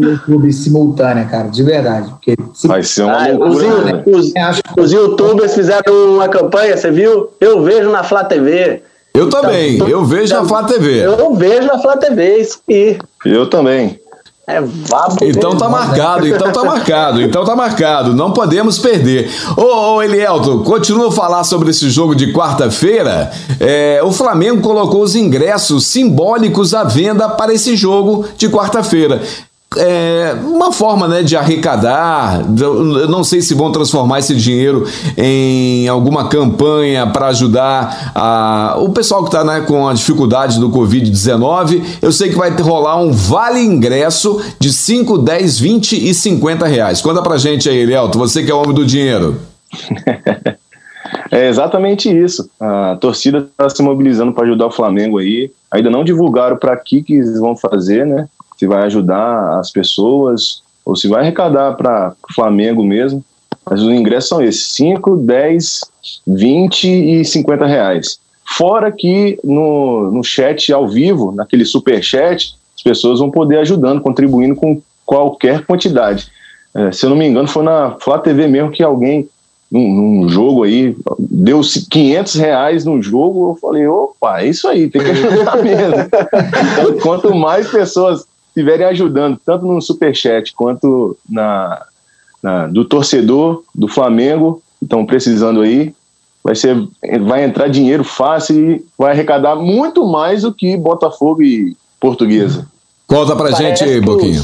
YouTube 0.00 0.52
simultânea, 0.52 1.24
cara, 1.24 1.48
de 1.48 1.62
verdade. 1.62 2.10
Porque 2.10 2.36
se- 2.54 2.68
Vai 2.68 2.82
ser 2.82 3.02
uma 3.04 3.12
Ah, 3.26 3.28
os, 3.32 3.38
loucura, 3.62 3.84
né? 3.92 4.02
os- 4.06 4.36
acho 4.36 4.60
os 4.78 4.92
youtubers 4.92 5.54
fizeram 5.54 6.14
uma 6.14 6.28
campanha, 6.28 6.76
você 6.76 6.90
viu? 6.90 7.30
Eu 7.40 7.62
vejo 7.62 7.90
na 7.90 8.02
Flá 8.02 8.24
TV. 8.24 8.82
Eu 9.12 9.28
também, 9.28 9.76
eu 9.88 10.04
vejo 10.04 10.32
na 10.34 10.44
Flá 10.44 10.62
TV. 10.62 11.04
Eu 11.04 11.34
vejo 11.34 11.66
na 11.66 11.78
Flá 11.78 11.96
TV, 11.96 12.36
isso 12.38 12.60
aí. 12.68 12.98
Eu 13.24 13.48
também. 13.50 13.99
É. 14.50 15.28
Então 15.28 15.56
tá 15.56 15.68
marcado, 15.68 16.26
então 16.26 16.52
tá 16.52 16.64
marcado, 16.64 17.22
então 17.22 17.44
tá 17.44 17.54
marcado, 17.54 18.14
não 18.14 18.32
podemos 18.32 18.78
perder. 18.78 19.30
Ô, 19.56 19.94
ô 19.94 20.02
Elielto, 20.02 20.60
continua 20.64 21.08
a 21.08 21.12
falar 21.12 21.44
sobre 21.44 21.70
esse 21.70 21.88
jogo 21.88 22.14
de 22.14 22.32
quarta-feira. 22.32 23.30
É, 23.60 24.00
o 24.02 24.10
Flamengo 24.10 24.60
colocou 24.60 25.02
os 25.02 25.14
ingressos 25.14 25.86
simbólicos 25.86 26.74
à 26.74 26.84
venda 26.84 27.28
para 27.28 27.52
esse 27.52 27.76
jogo 27.76 28.24
de 28.36 28.48
quarta-feira. 28.48 29.22
É 29.76 30.34
uma 30.42 30.72
forma 30.72 31.06
né, 31.06 31.22
de 31.22 31.36
arrecadar. 31.36 32.44
Eu 32.60 33.06
não 33.08 33.22
sei 33.22 33.40
se 33.40 33.54
vão 33.54 33.70
transformar 33.70 34.18
esse 34.18 34.34
dinheiro 34.34 34.84
em 35.16 35.86
alguma 35.86 36.28
campanha 36.28 37.06
para 37.06 37.28
ajudar 37.28 38.10
a, 38.12 38.74
o 38.80 38.88
pessoal 38.88 39.22
que 39.22 39.28
está 39.28 39.44
né, 39.44 39.60
com 39.60 39.86
a 39.86 39.94
dificuldade 39.94 40.58
do 40.58 40.70
Covid-19. 40.70 41.82
Eu 42.02 42.10
sei 42.10 42.30
que 42.30 42.34
vai 42.34 42.50
rolar 42.50 42.96
um 42.96 43.12
vale 43.12 43.60
ingresso 43.60 44.42
de 44.58 44.72
5, 44.72 45.18
10, 45.18 45.60
20 45.60 46.08
e 46.08 46.14
50 46.14 46.66
reais. 46.66 47.00
Conta 47.00 47.22
pra 47.22 47.38
gente 47.38 47.68
aí, 47.68 47.78
Elielto, 47.78 48.18
você 48.18 48.42
que 48.42 48.50
é 48.50 48.54
o 48.54 48.58
homem 48.58 48.74
do 48.74 48.84
dinheiro. 48.84 49.40
É 51.30 51.48
exatamente 51.48 52.10
isso. 52.10 52.50
A 52.58 52.96
torcida 53.00 53.38
está 53.38 53.68
se 53.70 53.82
mobilizando 53.82 54.32
para 54.32 54.44
ajudar 54.44 54.66
o 54.66 54.70
Flamengo 54.70 55.18
aí. 55.18 55.50
Ainda 55.70 55.88
não 55.88 56.04
divulgaram 56.04 56.56
para 56.56 56.76
que 56.76 57.02
que 57.02 57.14
eles 57.14 57.38
vão 57.38 57.56
fazer, 57.56 58.04
né? 58.04 58.28
Se 58.60 58.66
vai 58.66 58.84
ajudar 58.84 59.58
as 59.58 59.70
pessoas 59.70 60.60
ou 60.84 60.94
se 60.94 61.08
vai 61.08 61.22
arrecadar 61.22 61.72
para 61.76 62.14
o 62.28 62.34
Flamengo 62.34 62.84
mesmo. 62.84 63.24
Mas 63.64 63.80
os 63.80 63.88
ingressos 63.88 64.28
são 64.28 64.42
esses: 64.42 64.70
5, 64.72 65.16
10, 65.16 65.80
20 66.26 66.84
e 66.86 67.24
50 67.24 67.64
reais. 67.64 68.18
Fora 68.44 68.92
que 68.92 69.40
no, 69.42 70.10
no 70.10 70.22
chat 70.22 70.70
ao 70.74 70.86
vivo, 70.86 71.32
naquele 71.32 71.64
super 71.64 72.02
chat, 72.02 72.54
as 72.76 72.82
pessoas 72.82 73.18
vão 73.18 73.30
poder 73.30 73.60
ajudando, 73.60 74.02
contribuindo 74.02 74.54
com 74.54 74.82
qualquer 75.06 75.64
quantidade. 75.64 76.28
É, 76.74 76.92
se 76.92 77.06
eu 77.06 77.08
não 77.08 77.16
me 77.16 77.26
engano, 77.26 77.48
foi 77.48 77.64
na 77.64 77.96
Flá 77.98 78.18
TV 78.18 78.46
mesmo 78.46 78.70
que 78.70 78.82
alguém 78.82 79.26
num, 79.70 79.88
num 79.94 80.28
jogo 80.28 80.64
aí, 80.64 80.94
deu 81.18 81.62
500 81.62 82.34
reais 82.34 82.84
no 82.84 83.00
jogo, 83.00 83.52
eu 83.52 83.54
falei, 83.54 83.86
opa, 83.86 84.42
é 84.42 84.48
isso 84.48 84.68
aí, 84.68 84.90
tem 84.90 85.02
que 85.02 85.10
ajudar 85.10 85.56
mesmo. 85.64 85.94
Então, 85.94 86.98
quanto 87.00 87.34
mais 87.34 87.70
pessoas 87.70 88.26
estiverem 88.50 88.86
ajudando, 88.86 89.38
tanto 89.44 89.64
no 89.64 89.80
superchat 89.80 90.52
quanto 90.54 91.16
na, 91.28 91.86
na, 92.42 92.66
do 92.66 92.84
torcedor 92.84 93.62
do 93.74 93.88
Flamengo, 93.88 94.62
estão 94.82 95.06
precisando 95.06 95.60
aí, 95.60 95.94
vai, 96.42 96.54
ser, 96.54 96.76
vai 97.26 97.44
entrar 97.44 97.68
dinheiro 97.68 98.04
fácil 98.04 98.72
e 98.72 98.84
vai 98.98 99.12
arrecadar 99.12 99.56
muito 99.56 100.06
mais 100.06 100.42
do 100.42 100.52
que 100.52 100.76
Botafogo 100.76 101.42
e 101.42 101.76
Portuguesa. 101.98 102.66
Conta 103.06 103.34
pra 103.34 103.50
Parece 103.50 103.84
gente 103.84 104.00
Boquinha. 104.00 104.42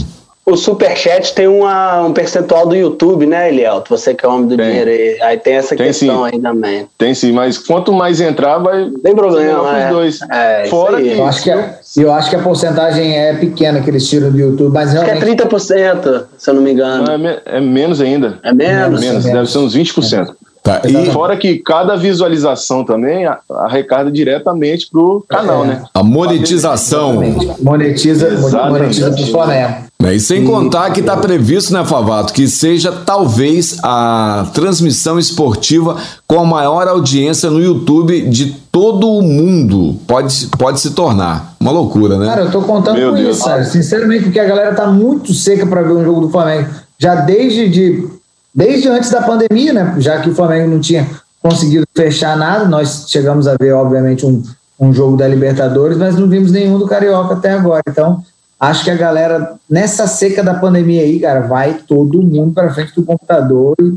O 0.48 0.56
Superchat 0.56 1.34
tem 1.34 1.48
uma, 1.48 2.04
um 2.04 2.12
percentual 2.12 2.68
do 2.68 2.76
YouTube, 2.76 3.26
né, 3.26 3.48
Elielto? 3.48 3.90
Você 3.90 4.14
que 4.14 4.24
é 4.24 4.28
homem 4.28 4.46
do 4.46 4.56
Tem. 4.56 4.64
dinheiro 4.68 4.90
aí. 4.90 5.20
Aí 5.20 5.36
tem 5.38 5.54
essa 5.54 5.74
Tem 5.74 5.88
questão 5.88 6.24
sim. 6.24 6.30
aí 6.34 6.40
também. 6.40 6.86
Tem 6.96 7.12
sim, 7.16 7.32
mas 7.32 7.58
quanto 7.58 7.92
mais 7.92 8.20
entrar, 8.20 8.58
vai 8.58 8.88
Tem 9.02 9.12
problema, 9.12 9.76
é. 9.76 9.90
dois. 9.90 10.20
É, 10.30 10.62
isso 10.62 10.70
Fora 10.70 10.98
aí. 10.98 11.10
que 11.10 11.18
eu 11.18 11.24
acho 11.26 11.42
que, 11.42 11.50
a, 11.50 11.74
eu 11.96 12.12
acho 12.12 12.30
que 12.30 12.36
a 12.36 12.38
porcentagem 12.38 13.18
é 13.18 13.34
pequena 13.34 13.80
que 13.80 13.90
eles 13.90 14.08
tiram 14.08 14.30
do 14.30 14.38
YouTube, 14.38 14.72
mas 14.72 14.94
Acho 14.94 15.04
que 15.04 15.10
é 15.10 15.14
realmente 15.14 15.42
30%, 15.42 16.26
se 16.38 16.48
eu 16.48 16.54
não 16.54 16.62
me 16.62 16.70
engano. 16.72 17.10
é, 17.10 17.18
me- 17.18 17.40
é 17.44 17.60
menos 17.60 18.00
ainda. 18.00 18.38
É 18.44 18.52
menos? 18.52 19.00
Menos, 19.00 19.24
É 19.24 19.28
deve 19.28 19.34
menos. 19.34 19.52
ser 19.52 19.58
uns 19.58 19.74
20%. 19.74 20.32
Tá, 20.62 20.80
E 20.84 20.92
e 20.92 21.10
fora 21.12 21.36
que 21.36 21.58
cada 21.58 21.96
visualização 21.96 22.84
também 22.84 23.24
arrecada 23.50 24.10
diretamente 24.12 24.88
pro 24.90 25.24
canal, 25.28 25.64
É. 25.64 25.68
né? 25.68 25.82
a 25.92 26.02
monetização. 26.04 27.20
monetiza, 27.62 28.28
Exatamente. 28.28 28.72
monetiza 28.80 29.10
pro 29.12 29.26
Flamengo. 29.26 29.74
Né? 30.00 30.14
E 30.14 30.20
sem 30.20 30.44
contar 30.44 30.90
que 30.92 31.00
está 31.00 31.16
previsto, 31.16 31.72
né, 31.72 31.84
Favato, 31.84 32.32
que 32.32 32.46
seja 32.46 32.92
talvez 32.92 33.78
a 33.82 34.46
transmissão 34.52 35.18
esportiva 35.18 35.96
com 36.26 36.40
a 36.40 36.44
maior 36.44 36.86
audiência 36.86 37.50
no 37.50 37.60
YouTube 37.60 38.22
de 38.28 38.52
todo 38.70 39.10
o 39.10 39.22
mundo. 39.22 39.98
Pode, 40.06 40.48
pode 40.58 40.80
se 40.80 40.90
tornar. 40.90 41.54
Uma 41.58 41.72
loucura, 41.72 42.18
né? 42.18 42.26
Cara, 42.26 42.42
eu 42.42 42.50
tô 42.50 42.62
contando 42.62 42.96
Meu 42.96 43.10
com 43.10 43.16
Deus. 43.16 43.36
isso, 43.36 43.44
cara. 43.46 43.64
Sinceramente, 43.64 44.24
porque 44.24 44.38
a 44.38 44.44
galera 44.44 44.74
tá 44.74 44.86
muito 44.86 45.32
seca 45.32 45.66
para 45.66 45.82
ver 45.82 45.92
um 45.92 46.04
jogo 46.04 46.20
do 46.22 46.30
Flamengo. 46.30 46.68
Já 46.98 47.14
desde, 47.16 47.68
de, 47.68 48.08
desde 48.54 48.88
antes 48.88 49.10
da 49.10 49.22
pandemia, 49.22 49.72
né? 49.72 49.94
Já 49.98 50.20
que 50.20 50.30
o 50.30 50.34
Flamengo 50.34 50.70
não 50.70 50.80
tinha 50.80 51.08
conseguido 51.42 51.86
fechar 51.94 52.36
nada, 52.36 52.66
nós 52.66 53.06
chegamos 53.08 53.46
a 53.48 53.54
ver, 53.58 53.72
obviamente, 53.72 54.26
um, 54.26 54.42
um 54.78 54.92
jogo 54.92 55.16
da 55.16 55.26
Libertadores, 55.26 55.96
mas 55.96 56.16
não 56.16 56.28
vimos 56.28 56.52
nenhum 56.52 56.78
do 56.78 56.86
Carioca 56.86 57.34
até 57.34 57.52
agora. 57.52 57.82
Então, 57.88 58.22
acho 58.58 58.84
que 58.84 58.90
a 58.90 58.94
galera, 58.96 59.54
nessa 59.68 60.06
seca 60.06 60.42
da 60.42 60.54
pandemia 60.54 61.02
aí, 61.02 61.20
cara, 61.20 61.40
vai 61.40 61.75
todo 61.86 62.22
mundo 62.22 62.52
para 62.54 62.72
frente 62.72 62.94
do 62.94 63.04
computador 63.04 63.75
e 63.80 63.96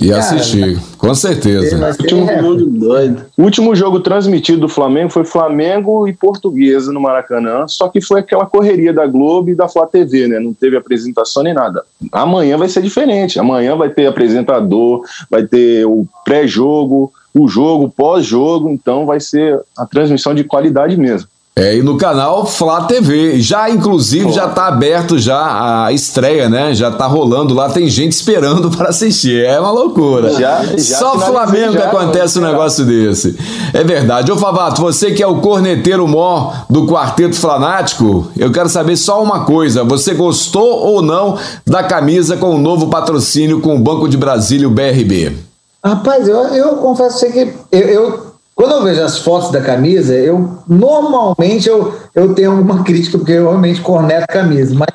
E 0.00 0.08
Cara, 0.08 0.20
assistir, 0.20 0.78
com 0.96 1.14
certeza. 1.14 1.76
vai 1.76 1.92
ser 1.92 2.04
Todo 2.06 2.24
recorde. 2.24 2.42
mundo 2.42 2.66
doido. 2.66 3.22
O 3.36 3.42
último 3.42 3.76
jogo 3.76 4.00
transmitido 4.00 4.62
do 4.62 4.68
Flamengo 4.68 5.10
foi 5.10 5.24
Flamengo 5.26 6.08
e 6.08 6.12
Portuguesa 6.14 6.90
no 6.90 7.00
Maracanã, 7.00 7.66
só 7.68 7.86
que 7.88 8.00
foi 8.00 8.20
aquela 8.20 8.46
correria 8.46 8.94
da 8.94 9.06
Globo 9.06 9.50
e 9.50 9.54
da 9.54 9.68
Flá 9.68 9.86
TV, 9.86 10.26
né? 10.26 10.40
Não 10.40 10.54
teve 10.54 10.74
apresentação 10.76 11.42
nem 11.42 11.52
nada. 11.52 11.84
Amanhã 12.12 12.56
vai 12.56 12.68
ser 12.70 12.80
diferente. 12.82 13.38
Amanhã 13.38 13.76
vai 13.76 13.90
ter 13.90 14.06
apresentador, 14.06 15.02
vai 15.30 15.42
ter 15.42 15.84
o 15.84 16.06
pré-jogo, 16.24 17.12
o 17.34 17.46
jogo, 17.46 17.92
pós-jogo, 17.94 18.70
então 18.70 19.04
vai 19.04 19.20
ser 19.20 19.60
a 19.76 19.84
transmissão 19.84 20.34
de 20.34 20.44
qualidade 20.44 20.96
mesmo. 20.96 21.28
É, 21.60 21.76
e 21.76 21.82
no 21.82 21.96
canal 21.98 22.46
Flá 22.46 22.82
TV. 22.84 23.38
Já, 23.38 23.68
inclusive, 23.68 24.32
já 24.32 24.48
tá 24.48 24.66
aberto 24.66 25.18
já 25.18 25.84
a 25.86 25.92
estreia, 25.92 26.48
né? 26.48 26.72
Já 26.74 26.90
tá 26.90 27.06
rolando 27.06 27.52
lá, 27.52 27.68
tem 27.68 27.86
gente 27.88 28.12
esperando 28.12 28.70
para 28.74 28.88
assistir. 28.88 29.44
É 29.44 29.60
uma 29.60 29.70
loucura. 29.70 30.30
Já- 30.40 30.64
já 30.64 30.98
Só 30.98 31.18
Flamengo 31.18 31.72
que 31.72 31.78
já, 31.78 31.84
acontece 31.88 32.38
um 32.38 32.42
negócio 32.42 32.84
desse. 32.86 33.36
É 33.74 33.84
verdade. 33.84 34.32
Ô 34.32 34.36
Favato, 34.36 34.80
você 34.80 35.10
que 35.10 35.22
é 35.22 35.26
o 35.26 35.36
corneteiro 35.40 36.08
mó 36.08 36.52
do 36.70 36.86
Quarteto 36.86 37.36
Flanático, 37.36 38.28
eu 38.38 38.50
quero 38.50 38.68
saber 38.70 38.96
só 38.96 39.22
uma 39.22 39.44
coisa. 39.44 39.84
Você 39.84 40.14
gostou 40.14 40.64
ou 40.86 41.02
não 41.02 41.36
da 41.66 41.82
camisa 41.82 42.38
com 42.38 42.54
o 42.54 42.58
novo 42.58 42.86
patrocínio 42.88 43.60
com 43.60 43.76
o 43.76 43.78
Banco 43.78 44.08
de 44.08 44.16
Brasília, 44.16 44.66
o 44.66 44.70
BRB? 44.70 45.36
Rapaz, 45.84 46.26
eu, 46.26 46.36
eu 46.54 46.68
confesso 46.76 47.30
que 47.30 47.52
eu, 47.72 47.80
eu- 47.80 48.29
quando 48.60 48.72
eu 48.72 48.84
vejo 48.84 49.02
as 49.02 49.16
fotos 49.16 49.50
da 49.50 49.62
camisa, 49.62 50.14
eu 50.14 50.58
normalmente 50.68 51.66
eu, 51.66 51.98
eu 52.14 52.34
tenho 52.34 52.50
alguma 52.50 52.84
crítica, 52.84 53.16
porque 53.16 53.32
eu 53.32 53.48
realmente 53.48 53.80
corneto 53.80 54.24
a 54.24 54.26
camisa. 54.26 54.74
Mas 54.74 54.88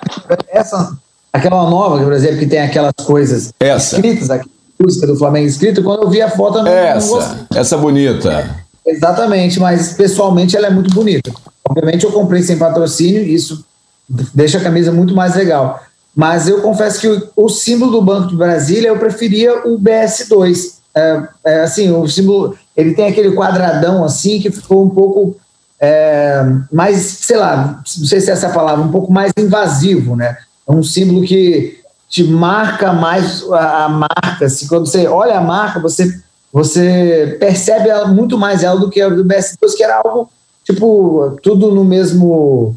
essa, 0.49 0.95
aquela 1.33 1.67
nova, 1.67 2.03
por 2.03 2.13
exemplo, 2.13 2.37
que 2.37 2.45
tem 2.45 2.59
aquelas 2.59 2.93
coisas 3.03 3.51
Essa. 3.59 3.95
escritas, 3.95 4.29
a 4.29 4.39
música 4.79 5.07
do 5.07 5.15
Flamengo 5.15 5.47
escrita, 5.47 5.81
quando 5.81 6.03
eu 6.03 6.09
vi 6.11 6.21
a 6.21 6.29
foto, 6.29 6.59
eu 6.59 6.63
não, 6.63 6.71
não 6.71 7.07
gostei. 7.07 7.37
Essa, 7.49 7.59
essa 7.59 7.77
bonita. 7.77 8.55
Exatamente, 8.85 9.59
mas 9.59 9.93
pessoalmente 9.93 10.55
ela 10.55 10.67
é 10.67 10.69
muito 10.69 10.93
bonita. 10.93 11.31
Obviamente 11.67 12.05
eu 12.05 12.11
comprei 12.11 12.43
sem 12.43 12.59
patrocínio, 12.59 13.23
isso 13.23 13.65
deixa 14.07 14.59
a 14.59 14.61
camisa 14.61 14.91
muito 14.91 15.15
mais 15.15 15.33
legal. 15.35 15.81
Mas 16.15 16.47
eu 16.47 16.61
confesso 16.61 17.01
que 17.01 17.07
o, 17.07 17.29
o 17.35 17.49
símbolo 17.49 17.93
do 17.93 18.01
Banco 18.03 18.27
de 18.27 18.35
Brasília 18.35 18.89
eu 18.89 18.99
preferia 18.99 19.67
o 19.67 19.79
BS2. 19.79 20.74
É, 20.95 21.23
é, 21.45 21.61
assim, 21.61 21.91
o 21.91 22.07
símbolo 22.07 22.57
ele 22.75 22.93
tem 22.93 23.07
aquele 23.07 23.35
quadradão 23.35 24.03
assim 24.03 24.39
que 24.39 24.49
ficou 24.49 24.85
um 24.85 24.89
pouco 24.89 25.35
é, 25.79 26.41
mais, 26.71 27.01
sei 27.01 27.37
lá, 27.37 27.81
não 27.97 28.05
sei 28.05 28.21
se 28.21 28.29
é 28.29 28.33
essa 28.33 28.49
palavra, 28.49 28.83
um 28.83 28.91
pouco 28.91 29.11
mais 29.11 29.33
invasivo, 29.37 30.15
né? 30.15 30.37
É 30.67 30.71
um 30.71 30.81
símbolo 30.81 31.21
que 31.23 31.79
te 32.09 32.23
marca 32.23 32.93
mais 32.93 33.43
a, 33.51 33.85
a 33.85 33.89
marca. 33.89 34.45
Assim, 34.45 34.67
quando 34.67 34.87
você 34.87 35.05
olha 35.05 35.37
a 35.37 35.41
marca, 35.41 35.79
você 35.79 36.19
você 36.51 37.35
percebe 37.37 37.89
ela, 37.89 38.07
muito 38.07 38.37
mais 38.37 38.63
ela 38.63 38.79
do 38.79 38.89
que 38.89 39.01
a 39.01 39.09
do 39.09 39.25
BS2, 39.25 39.75
que 39.75 39.83
era 39.83 39.97
algo 39.97 40.29
tipo 40.63 41.37
tudo 41.43 41.75
no 41.75 41.83
mesmo 41.83 42.73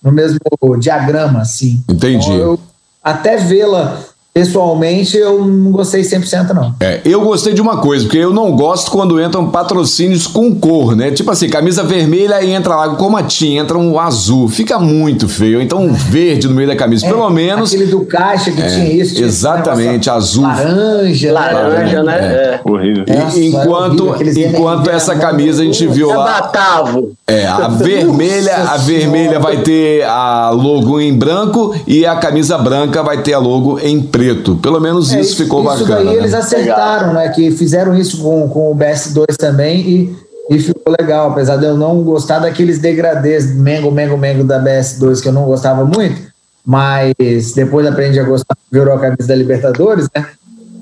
no 0.00 0.12
mesmo 0.12 0.38
diagrama, 0.78 1.40
assim. 1.40 1.82
Entendi. 1.88 2.30
Então, 2.30 2.36
eu, 2.36 2.60
até 3.02 3.36
vê-la 3.36 4.00
pessoalmente 4.36 5.16
eu 5.16 5.46
não 5.46 5.70
gostei 5.70 6.02
100% 6.02 6.50
não. 6.52 6.74
É, 6.78 7.00
eu 7.06 7.22
gostei 7.22 7.54
de 7.54 7.62
uma 7.62 7.78
coisa, 7.78 8.04
porque 8.04 8.18
eu 8.18 8.34
não 8.34 8.52
gosto 8.52 8.90
quando 8.90 9.18
entram 9.18 9.48
patrocínios 9.48 10.26
com 10.26 10.54
cor, 10.54 10.94
né? 10.94 11.10
Tipo 11.10 11.30
assim, 11.30 11.48
camisa 11.48 11.82
vermelha 11.82 12.42
e 12.44 12.50
entra 12.52 12.76
lá 12.76 12.88
com 12.90 13.08
matinha, 13.08 13.62
entra 13.62 13.78
um 13.78 13.98
azul. 13.98 14.46
Fica 14.46 14.78
muito 14.78 15.26
feio. 15.26 15.62
Então 15.62 15.80
um 15.80 15.94
verde 15.96 16.48
no 16.48 16.54
meio 16.54 16.68
da 16.68 16.76
camisa, 16.76 17.06
É, 17.06 17.08
pelo 17.08 17.30
menos. 17.30 17.72
Aquele 17.72 17.90
do 17.90 18.04
caixa 18.04 18.50
que 18.50 18.60
tinha 18.60 18.92
isso. 18.92 19.14
tinha 19.14 19.26
exatamente, 19.26 20.10
azul. 20.10 20.42
Laranja. 20.42 21.32
Laranja, 21.32 22.02
né? 22.02 22.14
É. 22.18 22.60
Horrível. 22.62 23.04
E- 23.08 23.16
Nossa, 23.16 23.40
enquanto 23.40 24.08
horrível, 24.08 24.50
enquanto 24.50 24.90
essa 24.90 25.16
camisa 25.16 25.62
a 25.62 25.64
gente 25.64 25.86
viu 25.86 26.10
É 26.12 26.14
lá. 26.16 26.24
Batavo. 26.26 27.12
É, 27.26 27.46
a 27.46 27.68
vermelha, 27.72 28.54
a 28.54 28.76
vermelha 28.76 29.40
vai 29.40 29.62
ter 29.62 30.04
a 30.04 30.50
logo 30.50 31.00
em 31.00 31.14
branco 31.16 31.74
e 31.86 32.04
a 32.04 32.16
camisa 32.16 32.58
branca 32.58 33.02
vai 33.02 33.22
ter 33.22 33.32
a 33.32 33.38
logo 33.38 33.78
em 33.82 33.98
preto. 34.02 34.25
Pelo 34.56 34.80
menos 34.80 35.12
É, 35.12 35.20
isso, 35.20 35.36
ficou 35.36 35.60
isso 35.60 35.84
bacana. 35.84 36.10
daí 36.10 36.16
eles 36.16 36.32
né? 36.32 36.38
acertaram, 36.38 37.14
né? 37.14 37.28
Que 37.28 37.50
fizeram 37.50 37.94
isso 37.96 38.22
com, 38.22 38.48
com 38.48 38.72
o 38.72 38.76
BS2 38.76 39.36
também 39.36 39.80
e, 39.80 40.16
e 40.50 40.58
ficou 40.58 40.94
legal. 40.98 41.30
Apesar 41.30 41.56
de 41.56 41.64
eu 41.64 41.76
não 41.76 42.02
gostar 42.02 42.38
daqueles 42.40 42.78
degradês 42.78 43.54
Mengo, 43.54 43.90
Mengo, 43.90 44.16
Mengo 44.16 44.44
da 44.44 44.62
BS2 44.62 45.20
que 45.22 45.28
eu 45.28 45.32
não 45.32 45.44
gostava 45.44 45.84
muito, 45.84 46.20
mas 46.64 47.14
depois 47.54 47.86
aprendi 47.86 48.18
a 48.18 48.24
gostar, 48.24 48.56
virou 48.70 48.94
a 48.94 48.98
camisa 49.00 49.28
da 49.28 49.34
Libertadores, 49.34 50.08
né? 50.14 50.26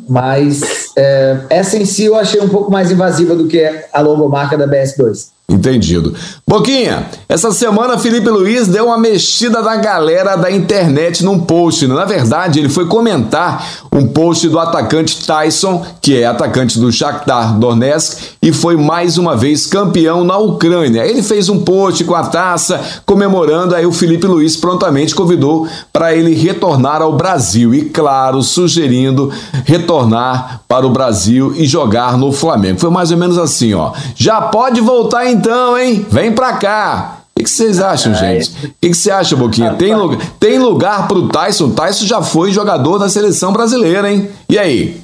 Mas 0.08 0.92
é, 0.96 1.38
essa 1.48 1.76
em 1.76 1.84
si 1.84 2.04
eu 2.04 2.14
achei 2.16 2.40
um 2.40 2.48
pouco 2.48 2.70
mais 2.70 2.90
invasiva 2.90 3.34
do 3.34 3.46
que 3.46 3.70
a 3.92 4.00
logomarca 4.00 4.56
da 4.56 4.66
BS2. 4.68 5.28
Entendido. 5.46 6.14
Boquinha, 6.48 7.06
essa 7.28 7.52
semana 7.52 7.98
Felipe 7.98 8.30
Luiz 8.30 8.66
deu 8.66 8.86
uma 8.86 8.96
mexida 8.96 9.60
na 9.60 9.76
galera 9.76 10.36
da 10.36 10.50
internet 10.50 11.22
num 11.22 11.38
post. 11.38 11.86
Na 11.86 12.06
verdade, 12.06 12.58
ele 12.58 12.70
foi 12.70 12.86
comentar 12.86 13.84
um 13.92 14.06
post 14.06 14.48
do 14.48 14.58
atacante 14.58 15.26
Tyson, 15.26 15.84
que 16.00 16.16
é 16.16 16.24
atacante 16.24 16.78
do 16.78 16.90
Shakhtar 16.90 17.58
Donetsk 17.58 18.36
e 18.40 18.52
foi 18.52 18.76
mais 18.76 19.18
uma 19.18 19.36
vez 19.36 19.66
campeão 19.66 20.24
na 20.24 20.38
Ucrânia. 20.38 21.06
Ele 21.06 21.22
fez 21.22 21.50
um 21.50 21.60
post 21.60 22.04
com 22.04 22.14
a 22.14 22.22
taça 22.24 22.80
comemorando, 23.04 23.74
aí 23.74 23.84
o 23.84 23.92
Felipe 23.92 24.26
Luiz 24.26 24.56
prontamente 24.56 25.14
convidou 25.14 25.68
para 25.92 26.14
ele 26.14 26.34
retornar 26.34 27.02
ao 27.02 27.16
Brasil 27.16 27.74
e, 27.74 27.82
claro, 27.82 28.42
sugerindo 28.42 29.30
retornar 29.66 30.62
para 30.66 30.86
o 30.86 30.90
Brasil 30.90 31.52
e 31.54 31.66
jogar 31.66 32.16
no 32.16 32.32
Flamengo. 32.32 32.80
Foi 32.80 32.90
mais 32.90 33.10
ou 33.10 33.18
menos 33.18 33.36
assim, 33.36 33.74
ó. 33.74 33.92
Já 34.16 34.40
pode 34.40 34.80
voltar 34.80 35.33
então, 35.34 35.78
hein? 35.78 36.06
Vem 36.10 36.32
pra 36.32 36.54
cá. 36.54 37.18
O 37.34 37.38
que 37.38 37.44
que 37.44 37.50
vocês 37.50 37.80
acham, 37.80 38.14
gente? 38.14 38.48
O 38.50 38.74
que 38.80 38.90
que 38.90 38.94
você 38.94 39.10
acha, 39.10 39.34
Boquinha? 39.34 39.74
Tem, 39.74 39.94
lugar, 39.94 40.20
tem 40.38 40.58
lugar 40.58 41.08
pro 41.08 41.28
Tyson? 41.28 41.70
Tyson 41.70 42.06
já 42.06 42.22
foi 42.22 42.52
jogador 42.52 42.98
da 42.98 43.08
seleção 43.08 43.52
brasileira, 43.52 44.10
hein? 44.10 44.30
E 44.48 44.58
aí? 44.58 45.02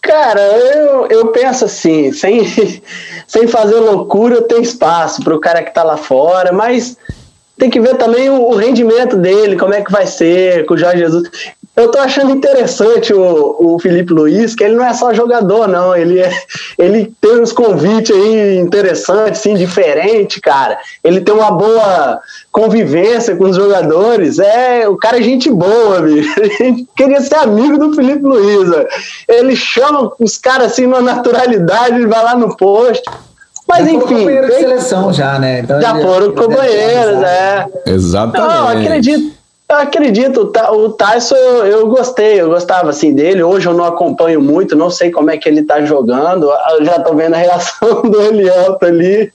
Cara, 0.00 0.40
eu, 0.40 1.06
eu 1.08 1.26
penso 1.28 1.64
assim, 1.64 2.12
sem, 2.14 2.46
sem 3.26 3.48
fazer 3.48 3.80
loucura, 3.80 4.42
tem 4.42 4.62
espaço 4.62 5.22
para 5.22 5.34
o 5.34 5.40
cara 5.40 5.62
que 5.62 5.74
tá 5.74 5.82
lá 5.82 5.96
fora, 5.96 6.52
mas 6.52 6.96
tem 7.58 7.70
que 7.70 7.80
ver 7.80 7.96
também 7.96 8.28
o, 8.30 8.50
o 8.50 8.56
rendimento 8.56 9.16
dele, 9.16 9.56
como 9.56 9.74
é 9.74 9.82
que 9.82 9.90
vai 9.90 10.06
ser 10.06 10.66
com 10.66 10.74
o 10.74 10.78
Jorge 10.78 10.98
Jesus. 10.98 11.28
Eu 11.76 11.90
tô 11.90 11.98
achando 11.98 12.30
interessante 12.30 13.12
o, 13.12 13.56
o 13.58 13.78
Felipe 13.80 14.12
Luiz, 14.12 14.54
que 14.54 14.62
ele 14.62 14.76
não 14.76 14.84
é 14.84 14.92
só 14.94 15.12
jogador, 15.12 15.66
não. 15.66 15.94
Ele, 15.96 16.20
é, 16.20 16.30
ele 16.78 17.12
tem 17.20 17.40
uns 17.40 17.50
convites 17.50 18.14
aí 18.14 18.58
interessantes, 18.58 19.40
assim, 19.40 19.54
diferente, 19.56 20.40
cara. 20.40 20.78
Ele 21.02 21.20
tem 21.20 21.34
uma 21.34 21.50
boa 21.50 22.20
convivência 22.52 23.34
com 23.34 23.44
os 23.44 23.56
jogadores. 23.56 24.38
É, 24.38 24.88
o 24.88 24.96
cara 24.96 25.18
é 25.18 25.22
gente 25.22 25.50
boa, 25.50 26.00
bicho. 26.00 26.32
A 26.40 26.46
gente 26.62 26.86
queria 26.96 27.20
ser 27.20 27.34
amigo 27.36 27.76
do 27.76 27.92
Felipe 27.94 28.22
Luiz. 28.22 28.70
ó. 28.70 28.84
Ele 29.28 29.56
chama 29.56 30.12
os 30.20 30.38
caras 30.38 30.72
assim 30.72 30.86
numa 30.86 31.02
naturalidade, 31.02 31.96
ele 31.96 32.06
vai 32.06 32.22
lá 32.22 32.36
no 32.36 32.56
posto. 32.56 33.10
Mas 33.66 33.86
Já 33.86 33.92
enfim, 33.92 34.00
companheiro 34.00 34.46
de 34.46 34.52
tem- 34.52 34.60
seleção 34.60 35.12
já, 35.12 35.38
né? 35.38 35.60
Então, 35.60 35.80
já 35.80 35.90
ele- 35.94 36.02
foram 36.02 36.28
deve 36.28 36.40
companheiros, 36.46 37.22
é. 37.22 37.66
Exatamente. 37.86 38.54
Não, 38.54 38.70
eu 38.72 38.78
acredito. 38.78 39.43
Eu 39.66 39.76
acredito, 39.76 40.52
o 40.72 40.90
Tyson 40.90 41.34
eu, 41.34 41.66
eu 41.66 41.88
gostei, 41.88 42.40
eu 42.40 42.50
gostava 42.50 42.90
assim 42.90 43.14
dele. 43.14 43.42
Hoje 43.42 43.66
eu 43.66 43.72
não 43.72 43.84
acompanho 43.84 44.40
muito, 44.40 44.76
não 44.76 44.90
sei 44.90 45.10
como 45.10 45.30
é 45.30 45.38
que 45.38 45.48
ele 45.48 45.62
tá 45.62 45.80
jogando. 45.80 46.50
Eu 46.78 46.84
já 46.84 47.00
tô 47.00 47.14
vendo 47.14 47.34
a 47.34 47.38
reação 47.38 48.02
do 48.04 48.20
Elielto 48.20 48.84
ali. 48.84 49.32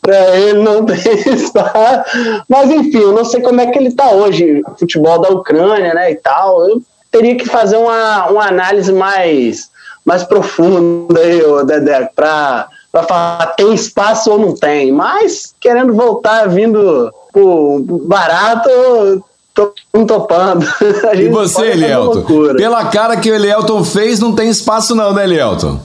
pra 0.00 0.36
ele 0.38 0.60
não 0.60 0.86
espaço. 0.88 2.10
Mas 2.48 2.70
enfim, 2.70 2.98
eu 2.98 3.12
não 3.12 3.26
sei 3.26 3.42
como 3.42 3.60
é 3.60 3.66
que 3.66 3.78
ele 3.78 3.92
tá 3.92 4.10
hoje. 4.10 4.62
Futebol 4.78 5.20
da 5.20 5.28
Ucrânia, 5.28 5.92
né? 5.92 6.12
E 6.12 6.16
tal. 6.16 6.66
Eu 6.66 6.82
teria 7.10 7.36
que 7.36 7.46
fazer 7.46 7.76
uma, 7.76 8.26
uma 8.28 8.48
análise 8.48 8.92
mais, 8.92 9.70
mais 10.02 10.24
profunda 10.24 11.20
aí, 11.20 11.42
Dedé, 11.66 12.10
pra, 12.16 12.68
pra 12.90 13.02
falar 13.02 13.46
tem 13.48 13.74
espaço 13.74 14.30
ou 14.30 14.38
não 14.38 14.54
tem. 14.54 14.90
Mas 14.90 15.54
querendo 15.60 15.92
voltar 15.92 16.48
vindo 16.48 17.12
barato, 18.06 18.70
topando. 20.06 20.66
A 21.10 21.14
E 21.14 21.28
você, 21.28 21.66
Elielton? 21.72 22.24
Pela 22.56 22.84
cara 22.86 23.16
que 23.16 23.30
o 23.30 23.34
Elielton 23.34 23.82
fez, 23.84 24.20
não 24.20 24.32
tem 24.34 24.48
espaço 24.48 24.94
não, 24.94 25.12
né, 25.12 25.24
Elielton? 25.24 25.78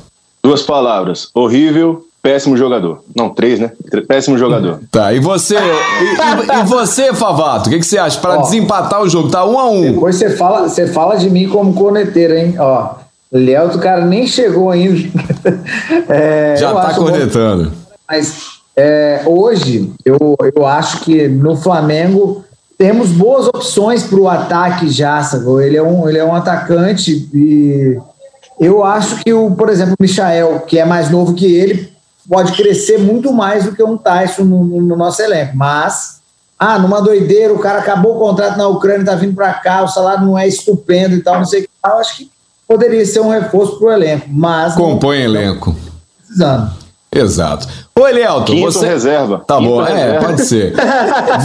Duas 0.43 0.61
palavras: 0.61 1.29
horrível, 1.33 2.05
péssimo 2.21 2.55
jogador. 2.57 3.03
Não, 3.15 3.29
três, 3.29 3.59
né? 3.59 3.71
Péssimo 4.07 4.37
jogador. 4.37 4.79
Tá, 4.91 5.11
e 5.13 5.19
você, 5.19 5.55
e, 5.55 5.59
e- 5.59 6.59
e 6.59 6.63
você, 6.65 7.13
Favato, 7.13 7.67
o 7.69 7.71
que, 7.71 7.79
que 7.79 7.85
você 7.85 7.97
acha? 7.97 8.19
Para 8.19 8.37
desempatar 8.37 9.01
o 9.01 9.09
jogo, 9.09 9.29
tá 9.29 9.43
um 9.45 9.57
a 9.59 9.69
um. 9.69 9.81
Depois 9.93 10.15
você 10.17 10.29
fala, 10.31 10.67
você 10.69 10.87
fala 10.87 11.15
de 11.15 11.29
mim 11.29 11.47
como 11.49 11.73
corneteiro, 11.73 12.35
hein? 12.35 12.55
Ó, 12.59 12.95
Léo, 13.31 13.69
o 13.69 13.79
cara 13.79 14.05
nem 14.05 14.27
chegou 14.27 14.69
ainda. 14.69 15.09
É, 16.09 16.55
Já 16.57 16.73
tá 16.73 16.87
acho 16.87 16.99
bom, 17.01 17.07
cornetando. 17.09 17.71
Mas 18.07 18.35
é, 18.75 19.21
hoje, 19.25 19.91
eu, 20.05 20.35
eu 20.55 20.65
acho 20.67 20.99
que 21.01 21.27
no 21.27 21.55
Flamengo 21.55 22.43
temos 22.77 23.09
boas 23.09 23.47
opções 23.47 24.03
para 24.03 24.19
o 24.19 24.27
ataque 24.27 24.89
já, 24.89 25.21
sacou? 25.23 25.61
Ele 25.61 25.77
é, 25.77 25.83
um, 25.83 26.07
ele 26.09 26.17
é 26.17 26.25
um 26.25 26.35
atacante 26.35 27.29
e 27.33 27.97
eu 28.59 28.83
acho 28.83 29.17
que, 29.23 29.31
o, 29.33 29.51
por 29.51 29.69
exemplo, 29.69 29.95
o 29.99 30.03
Michael, 30.03 30.61
que 30.61 30.77
é 30.79 30.85
mais 30.85 31.09
novo 31.09 31.33
que 31.33 31.45
ele, 31.45 31.91
pode 32.29 32.51
crescer 32.53 32.97
muito 32.99 33.31
mais 33.33 33.65
do 33.65 33.73
que 33.75 33.83
um 33.83 33.97
Tyson 33.97 34.43
no, 34.43 34.63
no- 34.63 34.81
no 34.81 34.95
nosso 34.95 35.21
elenco. 35.21 35.55
Mas, 35.55 36.21
ah, 36.57 36.79
numa 36.79 37.01
doideira, 37.01 37.53
o 37.53 37.59
cara 37.59 37.79
acabou 37.79 38.15
o 38.15 38.19
contrato 38.19 38.57
na 38.57 38.67
Ucrânia, 38.67 39.05
tá 39.05 39.15
vindo 39.15 39.33
para 39.35 39.53
cá, 39.55 39.83
o 39.83 39.87
salário 39.87 40.25
não 40.25 40.37
é 40.37 40.47
estupendo 40.47 41.15
e 41.15 41.21
tal, 41.21 41.37
não 41.37 41.45
sei 41.45 41.61
o 41.61 41.63
que. 41.63 41.69
Eu 41.85 41.97
acho 41.99 42.17
que 42.17 42.31
poderia 42.67 43.05
ser 43.05 43.19
um 43.19 43.29
reforço 43.29 43.77
para 43.77 43.87
o 43.87 43.91
elenco, 43.91 44.25
mas 44.29 44.75
não 44.75 44.83
Compõe 44.83 45.21
elenco. 45.21 45.75
precisando. 46.19 46.71
Exato. 47.13 47.67
Ô, 47.99 48.07
Elielton, 48.07 48.45
Quinto 48.45 48.71
você. 48.71 48.87
reserva. 48.87 49.43
Tá 49.45 49.57
Quinto 49.57 49.69
bom, 49.69 49.85
é, 49.85 49.93
reserva. 49.93 50.25
pode 50.25 50.45
ser. 50.45 50.73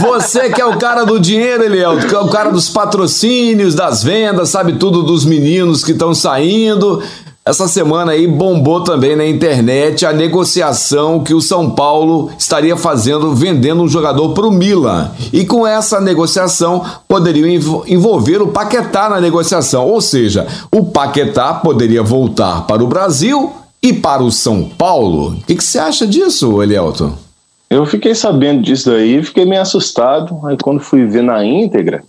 Você 0.01 0.49
que 0.49 0.61
é 0.61 0.65
o 0.65 0.77
cara 0.77 1.03
do 1.05 1.19
dinheiro, 1.19 1.63
Elielton, 1.63 2.07
que 2.07 2.15
é 2.15 2.19
o 2.19 2.27
cara 2.27 2.51
dos 2.51 2.69
patrocínios, 2.69 3.75
das 3.75 4.03
vendas, 4.03 4.49
sabe 4.49 4.73
tudo 4.73 5.03
dos 5.03 5.25
meninos 5.25 5.83
que 5.83 5.91
estão 5.91 6.13
saindo. 6.13 7.01
Essa 7.45 7.67
semana 7.67 8.11
aí 8.11 8.27
bombou 8.27 8.83
também 8.83 9.15
na 9.15 9.25
internet 9.25 10.05
a 10.05 10.13
negociação 10.13 11.23
que 11.23 11.33
o 11.33 11.41
São 11.41 11.71
Paulo 11.71 12.29
estaria 12.37 12.77
fazendo, 12.77 13.33
vendendo 13.33 13.81
um 13.81 13.87
jogador 13.87 14.29
para 14.35 14.45
o 14.45 14.51
Milan. 14.51 15.09
E 15.33 15.43
com 15.45 15.65
essa 15.65 15.99
negociação 15.99 16.83
poderiam 17.07 17.47
envo- 17.47 17.83
envolver 17.87 18.39
o 18.41 18.47
Paquetá 18.47 19.09
na 19.09 19.19
negociação. 19.19 19.87
Ou 19.87 19.99
seja, 19.99 20.45
o 20.71 20.85
Paquetá 20.85 21.53
poderia 21.55 22.03
voltar 22.03 22.67
para 22.67 22.83
o 22.83 22.87
Brasil 22.87 23.51
e 23.81 23.93
para 23.93 24.23
o 24.23 24.31
São 24.31 24.63
Paulo. 24.63 25.33
O 25.33 25.41
que, 25.45 25.55
que 25.55 25.63
você 25.63 25.79
acha 25.79 26.05
disso, 26.05 26.61
Elielton? 26.61 27.13
Eu 27.69 27.85
fiquei 27.85 28.15
sabendo 28.15 28.61
disso 28.61 28.89
daí, 28.89 29.23
fiquei 29.23 29.45
meio 29.45 29.61
assustado. 29.61 30.39
Aí 30.45 30.57
quando 30.57 30.79
fui 30.79 31.05
ver 31.05 31.21
na 31.21 31.45
íntegra, 31.45 32.03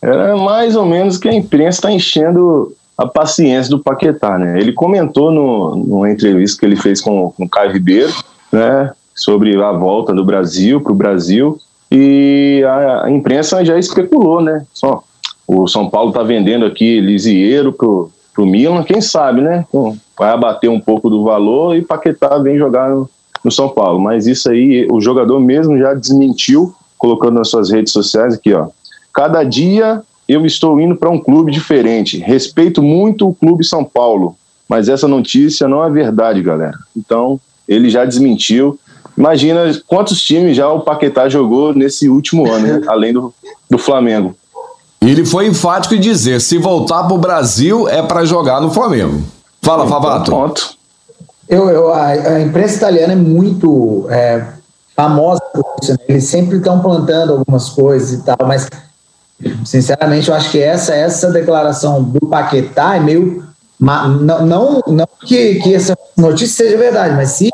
era 0.00 0.36
mais 0.36 0.76
ou 0.76 0.84
menos 0.84 1.18
que 1.18 1.28
a 1.28 1.34
imprensa 1.34 1.78
está 1.78 1.90
enchendo 1.90 2.72
a 2.96 3.06
paciência 3.06 3.70
do 3.70 3.82
Paquetá, 3.82 4.38
né? 4.38 4.58
Ele 4.60 4.72
comentou 4.72 5.30
no, 5.30 5.76
numa 5.76 6.10
entrevista 6.10 6.60
que 6.60 6.66
ele 6.66 6.76
fez 6.76 7.00
com, 7.00 7.30
com 7.30 7.44
o 7.44 7.48
Caio 7.48 7.72
Ribeiro, 7.72 8.12
né? 8.52 8.90
Sobre 9.14 9.60
a 9.60 9.72
volta 9.72 10.14
do 10.14 10.24
Brasil 10.24 10.80
para 10.80 10.92
o 10.92 10.96
Brasil 10.96 11.58
e 11.90 12.62
a, 12.66 13.04
a 13.04 13.10
imprensa 13.10 13.64
já 13.64 13.78
especulou, 13.78 14.40
né? 14.40 14.64
Só 14.72 15.02
o 15.46 15.66
São 15.66 15.88
Paulo 15.88 16.10
está 16.10 16.22
vendendo 16.22 16.66
aqui 16.66 17.00
Lisieiro 17.00 17.72
pro 17.72 18.10
pro 18.36 18.44
Milan, 18.44 18.82
quem 18.82 19.00
sabe, 19.00 19.40
né? 19.40 19.64
Então, 19.66 19.96
vai 20.18 20.30
abater 20.30 20.70
um 20.70 20.80
pouco 20.80 21.10
do 21.10 21.22
valor 21.22 21.76
e 21.76 21.82
Paquetá 21.82 22.38
vem 22.38 22.56
jogar 22.56 22.90
no, 22.90 23.08
no 23.44 23.50
São 23.50 23.68
Paulo. 23.68 24.00
Mas 24.00 24.26
isso 24.26 24.50
aí, 24.50 24.86
o 24.90 25.00
jogador 25.00 25.38
mesmo 25.40 25.78
já 25.78 25.94
desmentiu, 25.94 26.74
colocando 26.96 27.34
nas 27.34 27.48
suas 27.48 27.70
redes 27.70 27.92
sociais 27.92 28.34
aqui, 28.34 28.52
ó. 28.52 28.68
Cada 29.12 29.42
dia 29.44 30.02
eu 30.28 30.44
estou 30.44 30.80
indo 30.80 30.96
para 30.96 31.10
um 31.10 31.18
clube 31.18 31.52
diferente. 31.52 32.18
Respeito 32.18 32.82
muito 32.82 33.28
o 33.28 33.34
clube 33.34 33.64
São 33.64 33.84
Paulo, 33.84 34.36
mas 34.68 34.88
essa 34.88 35.06
notícia 35.06 35.68
não 35.68 35.84
é 35.84 35.90
verdade, 35.90 36.42
galera. 36.42 36.78
Então, 36.96 37.40
ele 37.68 37.88
já 37.88 38.04
desmentiu. 38.04 38.78
Imagina 39.16 39.72
quantos 39.86 40.20
times 40.20 40.56
já 40.56 40.68
o 40.68 40.80
Paquetá 40.80 41.28
jogou 41.28 41.72
nesse 41.72 42.08
último 42.08 42.50
ano, 42.50 42.66
né? 42.66 42.82
além 42.88 43.12
do, 43.12 43.32
do 43.70 43.78
Flamengo. 43.78 44.34
Ele 45.00 45.24
foi 45.24 45.46
enfático 45.46 45.94
em 45.94 46.00
dizer: 46.00 46.40
se 46.40 46.58
voltar 46.58 47.04
para 47.04 47.14
o 47.14 47.18
Brasil 47.18 47.88
é 47.88 48.02
para 48.02 48.24
jogar 48.24 48.60
no 48.60 48.70
Flamengo. 48.70 49.22
Fala, 49.66 49.84
Favato. 49.88 50.30
Ponto. 50.30 50.76
Eu, 51.48 51.68
eu, 51.68 51.92
a, 51.92 52.06
a, 52.06 52.40
imprensa 52.40 52.76
italiana 52.76 53.14
é 53.14 53.16
muito 53.16 54.06
é, 54.08 54.44
famosa 54.94 55.40
por 55.52 55.64
isso. 55.82 55.90
Né? 55.90 55.98
Eles 56.08 56.24
sempre 56.24 56.58
estão 56.58 56.78
plantando 56.78 57.32
algumas 57.32 57.70
coisas 57.70 58.12
e 58.12 58.22
tal, 58.22 58.36
mas 58.46 58.68
sinceramente 59.64 60.28
eu 60.28 60.36
acho 60.36 60.52
que 60.52 60.62
essa, 60.62 60.94
essa 60.94 61.32
declaração 61.32 62.00
do 62.00 62.28
Paquetá 62.28 62.94
é 62.94 63.00
meio. 63.00 63.44
Não, 63.78 64.46
não, 64.46 64.80
não 64.86 65.08
que, 65.26 65.56
que 65.56 65.74
essa 65.74 65.98
notícia 66.16 66.64
seja 66.64 66.78
verdade, 66.78 67.16
mas 67.16 67.30
se 67.30 67.50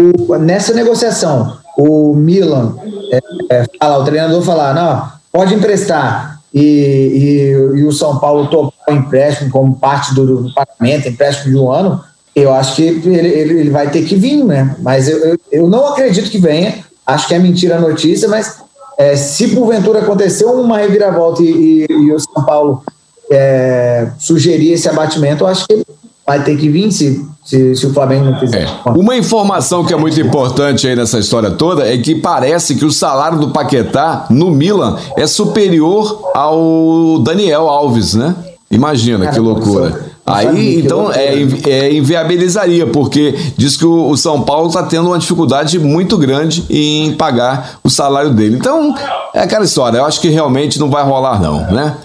o, 0.00 0.36
nessa 0.38 0.72
negociação 0.72 1.58
o 1.76 2.14
Milan 2.14 2.74
é, 3.12 3.20
é, 3.50 3.64
fala, 3.78 3.98
o 3.98 4.04
treinador 4.04 4.42
falar, 4.42 4.74
não, 4.74 5.12
pode 5.30 5.54
emprestar, 5.54 6.39
e, 6.52 6.60
e, 6.60 7.78
e 7.78 7.84
o 7.84 7.92
São 7.92 8.18
Paulo 8.18 8.48
topar 8.48 8.72
o 8.88 8.92
empréstimo 8.92 9.50
como 9.50 9.76
parte 9.76 10.14
do, 10.14 10.42
do, 10.42 10.54
pagamento, 10.54 11.08
empréstimo 11.08 11.52
de 11.52 11.58
um 11.58 11.70
ano, 11.70 12.02
eu 12.34 12.52
acho 12.52 12.76
que 12.76 12.82
ele, 12.82 13.16
ele, 13.16 13.60
ele 13.60 13.70
vai 13.70 13.90
ter 13.90 14.04
que 14.04 14.16
vir, 14.16 14.44
né? 14.44 14.76
Mas 14.80 15.08
eu, 15.08 15.18
eu, 15.18 15.38
eu, 15.50 15.68
não 15.68 15.86
acredito 15.86 16.30
que 16.30 16.38
venha, 16.38 16.84
acho 17.06 17.28
que 17.28 17.34
é 17.34 17.38
mentira 17.38 17.76
a 17.76 17.80
notícia, 17.80 18.28
mas 18.28 18.58
é, 18.98 19.16
se 19.16 19.48
porventura 19.48 20.00
aconteceu 20.00 20.52
uma 20.60 20.78
reviravolta 20.78 21.42
e, 21.42 21.86
e, 21.88 22.12
o 22.12 22.18
São 22.18 22.44
Paulo 22.44 22.82
é, 23.30 24.08
sugerir 24.18 24.72
esse 24.72 24.88
abatimento, 24.88 25.44
eu 25.44 25.48
acho 25.48 25.66
que 25.66 25.84
vai 26.30 26.44
ter 26.44 26.56
que 26.56 26.68
vir 26.68 26.92
se, 26.92 27.26
se, 27.44 27.74
se 27.74 27.86
o 27.86 27.92
Flamengo 27.92 28.26
não 28.26 28.38
fizer. 28.38 28.62
É. 28.62 28.90
Uma 28.90 29.16
informação 29.16 29.84
que 29.84 29.92
é 29.92 29.96
muito 29.96 30.20
importante 30.20 30.86
aí 30.86 30.94
nessa 30.94 31.18
história 31.18 31.50
toda 31.50 31.84
é 31.92 31.98
que 31.98 32.14
parece 32.14 32.76
que 32.76 32.84
o 32.84 32.92
salário 32.92 33.40
do 33.40 33.48
Paquetá 33.48 34.26
no 34.30 34.48
Milan 34.48 34.96
é 35.16 35.26
superior 35.26 36.30
ao 36.32 37.18
Daniel 37.18 37.68
Alves, 37.68 38.14
né? 38.14 38.36
Imagina 38.70 39.24
Cara, 39.24 39.34
que 39.34 39.40
loucura. 39.40 40.10
Aí, 40.24 40.78
então, 40.78 41.10
é, 41.12 41.34
é, 41.68 41.92
inviabilizaria, 41.92 42.86
porque 42.86 43.34
diz 43.56 43.76
que 43.76 43.84
o, 43.84 44.10
o 44.10 44.16
São 44.16 44.42
Paulo 44.42 44.68
está 44.68 44.84
tendo 44.84 45.08
uma 45.08 45.18
dificuldade 45.18 45.76
muito 45.80 46.16
grande 46.16 46.64
em 46.70 47.12
pagar 47.14 47.80
o 47.82 47.90
salário 47.90 48.30
dele. 48.30 48.54
Então, 48.54 48.94
é 49.34 49.40
aquela 49.40 49.64
história. 49.64 49.98
Eu 49.98 50.04
acho 50.04 50.20
que 50.20 50.28
realmente 50.28 50.78
não 50.78 50.88
vai 50.88 51.02
rolar, 51.02 51.42
não, 51.42 51.68
né? 51.72 51.96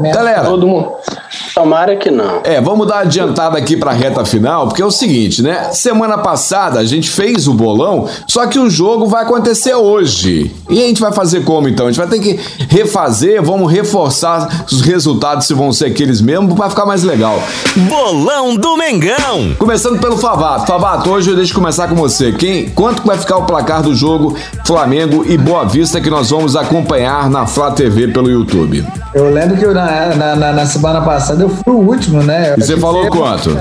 Galera, 0.00 0.44
todo 0.44 0.66
mundo. 0.66 0.88
Tomara 1.54 1.96
que 1.96 2.10
não. 2.10 2.40
É, 2.44 2.60
vamos 2.60 2.86
dar 2.86 2.96
uma 2.96 3.02
adiantada 3.02 3.58
aqui 3.58 3.76
para 3.76 3.90
a 3.90 3.94
reta 3.94 4.24
final, 4.24 4.68
porque 4.68 4.82
é 4.82 4.84
o 4.84 4.90
seguinte, 4.90 5.42
né? 5.42 5.70
Semana 5.72 6.18
passada 6.18 6.78
a 6.78 6.84
gente 6.84 7.08
fez 7.08 7.46
o 7.46 7.54
bolão, 7.54 8.08
só 8.26 8.46
que 8.46 8.58
o 8.58 8.70
jogo 8.70 9.06
vai 9.06 9.24
acontecer 9.24 9.74
hoje. 9.74 10.54
E 10.68 10.82
a 10.82 10.86
gente 10.86 11.00
vai 11.00 11.12
fazer 11.12 11.44
como 11.44 11.68
então? 11.68 11.86
A 11.86 11.90
gente 11.90 11.98
vai 11.98 12.08
ter 12.08 12.20
que 12.20 12.40
refazer, 12.68 13.42
vamos 13.42 13.70
reforçar 13.70 14.66
os 14.70 14.80
resultados 14.80 15.46
se 15.46 15.54
vão 15.54 15.72
ser 15.72 15.86
aqueles 15.86 16.20
mesmos 16.20 16.54
para 16.54 16.70
ficar 16.70 16.86
mais 16.86 17.02
legal. 17.02 17.40
Bolão 17.76 18.56
do 18.56 18.76
Mengão. 18.76 19.54
Começando 19.58 20.00
pelo 20.00 20.16
Favato. 20.16 20.66
Favato, 20.66 21.10
hoje 21.10 21.30
eu 21.30 21.36
deixo 21.36 21.54
começar 21.54 21.88
com 21.88 21.94
você. 21.94 22.32
Quem, 22.32 22.68
quanto 22.70 23.02
vai 23.04 23.18
ficar 23.18 23.38
o 23.38 23.44
placar 23.44 23.82
do 23.82 23.94
jogo 23.94 24.36
Flamengo 24.64 25.24
e 25.26 25.36
Boa 25.36 25.64
Vista 25.64 26.00
que 26.00 26.10
nós 26.10 26.30
vamos 26.30 26.56
acompanhar 26.56 27.28
na 27.30 27.46
Flá 27.46 27.70
TV 27.70 28.08
pelo 28.08 28.30
YouTube? 28.30 28.86
Eu 29.14 29.30
lembro 29.30 29.56
que 29.56 29.64
eu, 29.64 29.74
na, 29.74 30.14
na, 30.14 30.52
na, 30.52 30.66
semana 30.66 31.00
passada 31.00 31.17
eu 31.40 31.48
fui 31.48 31.72
o 31.72 31.78
último, 31.78 32.22
né? 32.22 32.54
E 32.56 32.60
você 32.60 32.76
falou 32.76 33.08
quanto? 33.08 33.56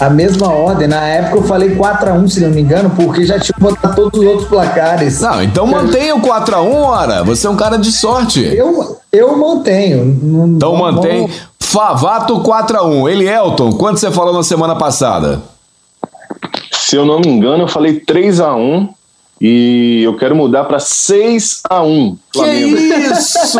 A 0.00 0.10
mesma 0.10 0.48
ordem. 0.52 0.88
Na 0.88 1.06
época 1.06 1.36
eu 1.36 1.42
falei 1.44 1.74
4x1, 1.76 2.28
se 2.28 2.40
não 2.40 2.50
me 2.50 2.60
engano, 2.60 2.90
porque 2.90 3.24
já 3.24 3.38
tinha 3.38 3.54
botado 3.58 3.94
todos 3.94 4.20
os 4.20 4.26
outros 4.26 4.48
placares. 4.48 5.20
Não, 5.20 5.42
então 5.42 5.66
mantenha 5.66 6.14
o 6.16 6.20
4x1, 6.20 6.74
ora. 6.74 7.22
Você 7.24 7.46
é 7.46 7.50
um 7.50 7.56
cara 7.56 7.76
de 7.76 7.92
sorte. 7.92 8.42
Eu, 8.42 8.98
eu 9.12 9.36
mantenho. 9.36 10.18
Então 10.56 10.76
mantém. 10.76 11.28
Favato 11.60 12.40
4x1. 12.42 13.10
Ele, 13.10 13.28
Elton, 13.28 13.72
quanto 13.72 14.00
você 14.00 14.10
falou 14.10 14.34
na 14.34 14.42
semana 14.42 14.74
passada? 14.76 15.40
Se 16.72 16.96
eu 16.96 17.06
não 17.06 17.20
me 17.20 17.28
engano, 17.28 17.64
eu 17.64 17.68
falei 17.68 18.00
3x1. 18.00 18.88
E 19.44 20.04
eu 20.04 20.16
quero 20.16 20.36
mudar 20.36 20.62
para 20.66 20.78
6 20.78 21.62
a 21.68 21.82
1 21.82 22.16
Flamengo. 22.32 22.76
Que 22.78 22.96
isso! 22.96 23.58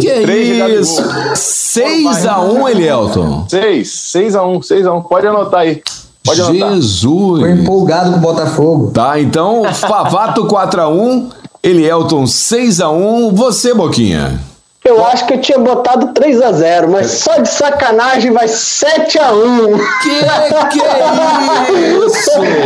Que 0.00 0.24
isso! 0.80 1.02
6 1.36 2.26
a 2.26 2.40
1 2.40 2.68
Elielton? 2.68 3.46
6, 3.48 3.88
6 3.88 4.34
a 4.34 4.44
1, 4.44 4.62
6 4.62 4.86
a 4.86 4.94
1. 4.94 5.02
Pode 5.02 5.26
anotar 5.28 5.60
aí. 5.60 5.82
Pode 6.24 6.40
anotar. 6.40 6.72
Jesus! 6.74 7.40
Tô 7.40 7.46
empolgado 7.46 8.10
com 8.10 8.16
o 8.16 8.20
Botafogo. 8.20 8.90
Tá, 8.90 9.20
então, 9.20 9.62
Favato 9.72 10.46
4 10.46 10.82
a 10.82 10.88
1, 10.88 11.28
Elielton 11.62 12.26
6 12.26 12.80
a 12.80 12.90
1. 12.90 13.32
Você, 13.36 13.72
Boquinha? 13.72 14.49
Eu 14.90 15.06
acho 15.06 15.24
que 15.24 15.34
eu 15.34 15.40
tinha 15.40 15.56
botado 15.56 16.08
3 16.08 16.42
a 16.42 16.50
0 16.50 16.90
mas 16.90 17.12
só 17.12 17.38
de 17.38 17.48
sacanagem 17.48 18.32
vai 18.32 18.48
7 18.48 19.20
a 19.20 19.32
1 19.32 19.78
Que 20.02 20.10
que 20.72 20.80
é 20.82 22.06
isso? 22.06 22.30
É 22.42 22.64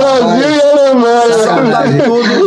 Brasil 0.00 0.56
e 0.56 0.62
Alemanha. 0.62 1.16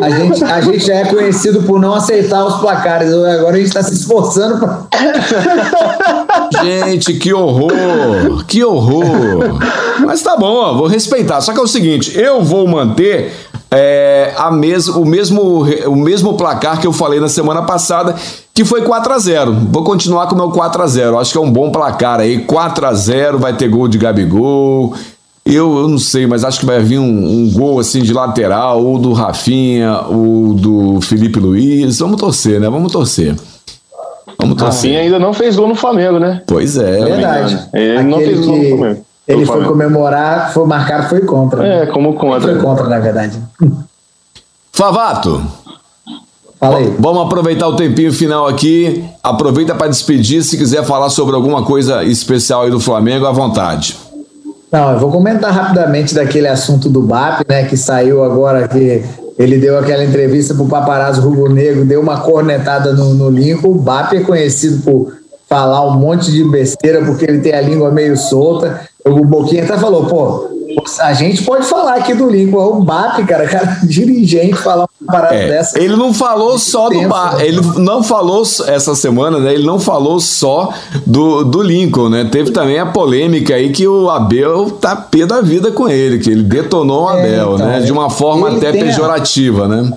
A 0.02 0.10
gente, 0.10 0.44
a 0.44 0.62
gente 0.62 0.80
já 0.80 0.96
é 0.96 1.06
conhecido 1.06 1.62
por 1.62 1.80
não 1.80 1.94
aceitar 1.94 2.44
os 2.44 2.56
placares. 2.60 3.14
Agora 3.14 3.56
a 3.56 3.58
gente 3.58 3.68
está 3.68 3.84
se 3.84 3.94
esforçando 3.94 4.58
para. 4.58 4.80
Gente, 6.64 7.14
que 7.14 7.32
horror! 7.34 8.44
Que 8.48 8.64
horror! 8.64 9.60
Mas 10.00 10.22
tá 10.22 10.36
bom, 10.36 10.56
ó, 10.56 10.74
vou 10.74 10.88
respeitar. 10.88 11.42
Só 11.42 11.54
que 11.54 11.60
é 11.60 11.62
o 11.64 11.68
seguinte, 11.68 12.18
eu 12.18 12.42
vou 12.42 12.68
manter 12.68 13.49
é, 13.72 14.34
a 14.36 14.50
mes 14.50 14.88
o, 14.88 15.06
mesmo, 15.06 15.64
o 15.86 15.96
mesmo 15.96 16.36
placar 16.36 16.80
que 16.80 16.88
eu 16.88 16.94
falei 16.94 17.20
na 17.20 17.30
semana 17.30 17.62
passada, 17.62 18.16
que 18.54 18.66
foi 18.66 18.82
4 18.82 19.14
a 19.14 19.20
0 19.20 19.54
Vou 19.72 19.84
continuar 19.84 20.28
com 20.28 20.34
o 20.34 20.38
meu 20.38 20.50
4 20.50 20.82
a 20.82 20.88
0 20.88 21.20
Acho 21.20 21.32
que 21.32 21.38
é 21.38 21.42
um 21.42 21.52
bom 21.52 21.72
placar 21.72 22.20
aí. 22.20 22.40
4 22.40 22.88
a 22.88 22.94
0 22.94 23.38
vai 23.38 23.56
ter 23.56 23.70
gol 23.70 23.88
de 23.88 23.98
Gabigol. 23.98 24.96
Eu, 25.46 25.80
eu 25.80 25.88
não 25.88 25.98
sei, 25.98 26.28
mas 26.28 26.44
acho 26.44 26.60
que 26.60 26.66
vai 26.66 26.80
vir 26.80 27.00
um, 27.00 27.04
um, 27.06 27.52
gol 27.52 27.80
assim 27.80 28.02
de 28.02 28.14
lateral, 28.14 28.84
ou 28.84 29.00
do 29.00 29.14
Rafinha, 29.14 30.02
ou 30.08 30.54
do 30.54 31.02
Felipe 31.02 31.40
Luiz. 31.40 32.00
Vamos 32.00 32.18
torcer, 32.20 32.60
né? 32.60 32.70
Vamos 32.70 32.92
torcer. 32.92 33.36
Vamos 34.38 34.58
torcer. 34.58 34.92
Rafinha 34.92 35.00
ainda 35.02 35.20
não 35.20 35.34
fez 35.34 35.56
gol 35.56 35.68
no 35.68 35.76
Flamengo, 35.76 36.20
né? 36.20 36.42
Pois 36.46 36.78
é. 36.78 37.00
É 37.00 37.06
verdade. 37.06 37.68
Ele 37.74 37.92
Aquele 37.94 38.10
não 38.10 38.18
fez 38.18 38.46
gol 38.46 38.58
no 38.58 38.78
Flamengo. 38.78 39.06
Ele 39.30 39.46
foi 39.46 39.64
comemorar, 39.64 40.52
foi 40.52 40.66
marcar, 40.66 41.08
foi 41.08 41.22
contra. 41.22 41.64
É, 41.64 41.86
como 41.86 42.16
contra. 42.16 42.42
Foi 42.42 42.60
contra, 42.60 42.88
na 42.88 42.98
verdade. 42.98 43.40
Favato. 44.74 45.40
Fala 46.60 46.80
aí. 46.80 46.96
Vamos 46.98 47.28
aproveitar 47.28 47.68
o 47.68 47.76
tempinho 47.76 48.12
final 48.12 48.48
aqui. 48.48 49.06
Aproveita 49.22 49.76
para 49.76 49.88
despedir. 49.88 50.42
Se 50.42 50.58
quiser 50.58 50.84
falar 50.84 51.10
sobre 51.10 51.36
alguma 51.36 51.64
coisa 51.64 52.04
especial 52.04 52.64
aí 52.64 52.72
do 52.72 52.80
Flamengo, 52.80 53.28
à 53.28 53.32
vontade. 53.32 53.96
Não, 54.72 54.94
eu 54.94 55.00
vou 55.00 55.12
comentar 55.12 55.52
rapidamente 55.52 56.16
daquele 56.16 56.48
assunto 56.48 56.90
do 56.90 57.02
BAP, 57.02 57.48
né, 57.48 57.66
que 57.66 57.78
saiu 57.78 58.24
agora 58.24 58.68
que 58.68 59.04
ele 59.38 59.58
deu 59.58 59.78
aquela 59.78 60.04
entrevista 60.04 60.54
para 60.54 60.64
o 60.64 60.68
paparazzo 60.68 61.22
rubro-negro, 61.22 61.86
deu 61.86 62.02
uma 62.02 62.22
cornetada 62.22 62.94
no, 62.94 63.14
no 63.14 63.30
Lincoln. 63.30 63.70
O 63.70 63.76
BAP 63.80 64.14
é 64.14 64.22
conhecido 64.22 64.82
por 64.84 65.14
falar 65.48 65.88
um 65.88 66.00
monte 66.00 66.32
de 66.32 66.44
besteira 66.44 67.04
porque 67.04 67.26
ele 67.26 67.40
tem 67.40 67.54
a 67.54 67.62
língua 67.62 67.90
meio 67.90 68.18
solta. 68.18 68.89
O 69.06 69.26
Boquinha 69.26 69.64
até 69.64 69.78
falou, 69.78 70.06
pô, 70.06 70.50
a 71.00 71.14
gente 71.14 71.44
pode 71.44 71.66
falar 71.66 71.96
aqui 71.96 72.14
do 72.14 72.30
Lincoln, 72.30 72.62
é 72.62 72.66
o 72.66 72.84
BAP, 72.84 73.26
cara, 73.26 73.48
cara, 73.48 73.80
dirigente 73.84 74.56
falar 74.56 74.88
uma 75.02 75.12
parada 75.12 75.36
é, 75.36 75.48
dessa. 75.48 75.80
Ele 75.80 75.96
não 75.96 76.14
falou 76.14 76.60
só 76.60 76.90
do 76.90 77.08
BAP, 77.08 77.38
né? 77.38 77.48
ele 77.48 77.62
não 77.78 78.04
falou 78.04 78.44
essa 78.68 78.94
semana, 78.96 79.40
né? 79.40 79.54
Ele 79.54 79.66
não 79.66 79.80
falou 79.80 80.20
só 80.20 80.74
do, 81.06 81.44
do 81.44 81.62
Lincoln, 81.62 82.10
né? 82.10 82.30
Teve 82.32 82.52
também 82.52 82.78
a 82.78 82.86
polêmica 82.86 83.56
aí 83.56 83.72
que 83.72 83.88
o 83.88 84.10
Abel 84.10 84.72
tá 84.72 84.96
pé 84.96 85.26
da 85.26 85.42
vida 85.42 85.72
com 85.72 85.88
ele, 85.88 86.20
que 86.20 86.30
ele 86.30 86.44
detonou 86.44 87.06
o 87.06 87.10
é, 87.10 87.20
Abel, 87.20 87.52
é, 87.52 87.56
então, 87.56 87.68
né? 87.68 87.80
De 87.82 87.92
uma 87.92 88.10
forma 88.10 88.50
até 88.50 88.72
pejorativa, 88.72 89.66
a... 89.66 89.68
né? 89.68 89.94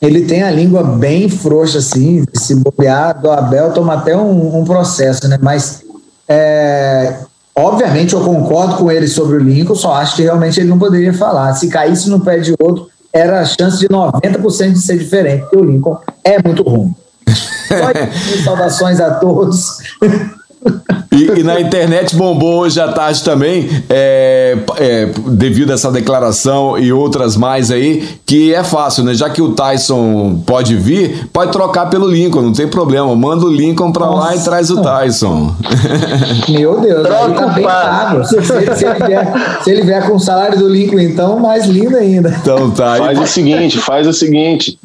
ele 0.00 0.22
tem 0.22 0.42
a 0.42 0.50
língua 0.50 0.82
bem 0.82 1.28
frouxa, 1.28 1.78
assim, 1.78 2.24
se 2.32 2.54
bobear 2.54 3.20
do 3.20 3.30
Abel, 3.30 3.70
toma 3.72 3.94
até 3.94 4.16
um, 4.16 4.58
um 4.58 4.64
processo, 4.64 5.28
né? 5.28 5.38
Mas, 5.40 5.82
é, 6.26 7.18
obviamente, 7.56 8.14
eu 8.14 8.20
concordo 8.20 8.76
com 8.76 8.90
ele 8.90 9.06
sobre 9.08 9.36
o 9.36 9.40
Lincoln, 9.40 9.74
só 9.74 9.94
acho 9.94 10.16
que 10.16 10.22
realmente 10.22 10.60
ele 10.60 10.68
não 10.68 10.78
poderia 10.78 11.12
falar. 11.12 11.54
Se 11.54 11.68
caísse 11.68 12.08
no 12.08 12.20
pé 12.20 12.38
de 12.38 12.54
outro, 12.58 12.88
era 13.12 13.40
a 13.40 13.44
chance 13.44 13.78
de 13.78 13.88
90% 13.88 14.72
de 14.72 14.80
ser 14.80 14.98
diferente, 14.98 15.42
porque 15.42 15.56
o 15.56 15.64
Lincoln 15.64 15.98
é 16.24 16.42
muito 16.42 16.62
ruim. 16.62 16.94
saudações 18.44 19.00
a 19.00 19.14
todos. 19.14 19.78
E, 21.12 21.40
e, 21.40 21.42
na 21.42 21.60
internet 21.60 22.14
bombou 22.14 22.60
hoje 22.60 22.80
à 22.80 22.92
tarde 22.92 23.24
também, 23.24 23.68
é, 23.88 24.56
é, 24.78 25.06
devido 25.26 25.70
a 25.70 25.74
essa 25.74 25.90
declaração 25.90 26.78
e 26.78 26.92
outras 26.92 27.36
mais 27.36 27.70
aí, 27.70 28.06
que 28.24 28.54
é 28.54 28.62
fácil, 28.62 29.02
né? 29.02 29.12
Já 29.12 29.28
que 29.28 29.42
o 29.42 29.52
Tyson 29.52 30.40
pode 30.46 30.76
vir, 30.76 31.28
pode 31.32 31.50
trocar 31.50 31.90
pelo 31.90 32.06
Lincoln, 32.06 32.42
não 32.42 32.52
tem 32.52 32.68
problema. 32.68 33.14
Manda 33.16 33.44
o 33.44 33.48
Lincoln 33.50 33.90
pra 33.90 34.06
Nossa. 34.06 34.18
lá 34.18 34.36
e 34.36 34.40
traz 34.44 34.70
o 34.70 34.80
Tyson. 34.80 35.52
Meu 36.48 36.80
Deus, 36.80 37.04
aí 37.04 37.34
tá 37.34 37.46
bem 37.48 37.64
pago. 37.64 38.24
Se, 38.24 38.42
se, 38.44 38.52
ele 38.86 39.04
vier, 39.06 39.62
se 39.64 39.70
ele 39.70 39.82
vier 39.82 40.06
com 40.06 40.14
o 40.14 40.20
salário 40.20 40.58
do 40.58 40.68
Lincoln, 40.68 41.00
então, 41.00 41.40
mais 41.40 41.66
lindo 41.66 41.96
ainda. 41.96 42.36
Então 42.40 42.70
tá. 42.70 42.96
Faz 42.96 43.18
o 43.18 43.26
seguinte, 43.26 43.78
faz 43.78 44.06
o 44.06 44.12
seguinte. 44.12 44.78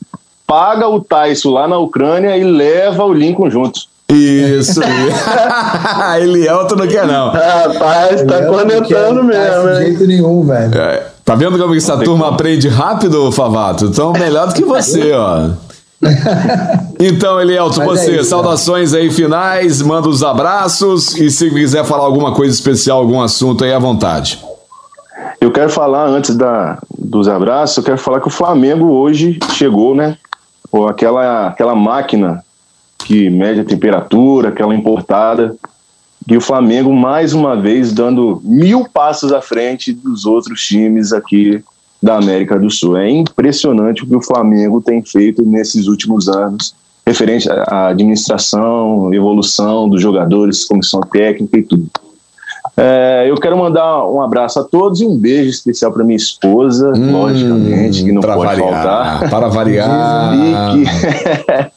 paga 0.48 0.88
o 0.88 1.00
Tyson 1.00 1.52
lá 1.52 1.68
na 1.68 1.78
Ucrânia 1.78 2.36
e 2.36 2.44
leva 2.44 3.04
o 3.04 3.14
Lincoln 3.14 3.50
juntos. 3.50 3.95
Isso. 4.08 4.82
Elielto 6.22 6.76
não 6.76 6.88
quer, 6.88 7.08
não. 7.08 7.32
Rapaz, 7.32 8.22
tá 8.24 8.46
conectando 8.46 9.24
mesmo. 9.24 9.70
De 9.70 9.76
jeito 9.78 10.08
nenhum, 10.08 10.46
velho. 10.46 10.78
É, 10.78 11.08
tá 11.24 11.34
vendo 11.36 11.58
como 11.58 11.76
essa 11.76 11.98
turma 11.98 12.30
aprende 12.30 12.68
rápido, 12.68 13.32
Favato? 13.32 13.86
Então, 13.86 14.14
melhor 14.14 14.48
do 14.48 14.54
que 14.54 14.64
você, 14.64 15.12
ó. 15.14 15.50
Então, 17.00 17.42
Elielto, 17.42 17.80
Mas 17.80 17.88
é 17.88 17.92
você, 17.92 18.16
isso, 18.20 18.30
saudações 18.30 18.94
aí 18.94 19.12
finais, 19.12 19.82
manda 19.82 20.08
os 20.08 20.24
abraços 20.24 21.14
e 21.18 21.30
se 21.30 21.50
quiser 21.50 21.84
falar 21.84 22.06
alguma 22.06 22.34
coisa 22.34 22.54
especial, 22.54 23.00
algum 23.00 23.22
assunto 23.22 23.66
aí 23.66 23.74
à 23.74 23.80
vontade. 23.80 24.40
Eu 25.42 25.52
quero 25.52 25.70
falar, 25.70 26.06
antes 26.06 26.36
da, 26.36 26.78
dos 26.98 27.28
abraços, 27.28 27.78
eu 27.78 27.84
quero 27.84 27.98
falar 27.98 28.22
que 28.22 28.28
o 28.28 28.32
Flamengo 28.32 28.94
hoje 28.94 29.40
chegou, 29.52 29.94
né? 29.94 30.18
Ou 30.72 30.88
aquela, 30.88 31.48
aquela 31.48 31.76
máquina 31.76 32.45
que 33.06 33.30
mede 33.30 33.60
a 33.60 33.64
temperatura, 33.64 34.50
aquela 34.50 34.74
importada, 34.74 35.56
e 36.28 36.36
o 36.36 36.42
Flamengo 36.42 36.92
mais 36.92 37.34
uma 37.34 37.56
vez 37.56 37.94
dando 37.94 38.42
mil 38.44 38.90
passos 38.90 39.32
à 39.32 39.42
frente 39.42 39.94
dos 39.94 40.26
outros 40.26 40.60
times 40.66 41.14
aqui 41.14 41.64
da 42.02 42.18
América 42.18 42.58
do 42.58 42.70
Sul. 42.70 42.98
É 42.98 43.08
impressionante 43.08 44.04
o 44.04 44.08
que 44.08 44.16
o 44.16 44.22
Flamengo 44.22 44.82
tem 44.82 45.04
feito 45.04 45.46
nesses 45.46 45.86
últimos 45.88 46.28
anos, 46.28 46.74
referente 47.06 47.48
à 47.48 47.90
administração, 47.90 49.14
evolução 49.14 49.88
dos 49.88 50.02
jogadores, 50.02 50.66
comissão 50.66 51.02
técnica 51.02 51.60
e 51.60 51.64
tudo. 51.64 51.88
É, 52.76 53.28
eu 53.30 53.36
quero 53.36 53.58
mandar 53.58 54.06
um 54.08 54.22
abraço 54.22 54.60
a 54.60 54.64
todos 54.64 55.00
e 55.00 55.06
um 55.06 55.16
beijo 55.16 55.50
especial 55.50 55.92
para 55.94 56.04
minha 56.04 56.18
esposa, 56.18 56.92
hum, 56.96 57.12
logicamente, 57.12 58.04
que 58.04 58.12
não 58.12 58.22
pode 58.22 58.44
variar, 58.44 59.20
faltar. 59.20 59.30
Para 59.30 59.48
variar. 59.48 60.34
que, 60.74 61.72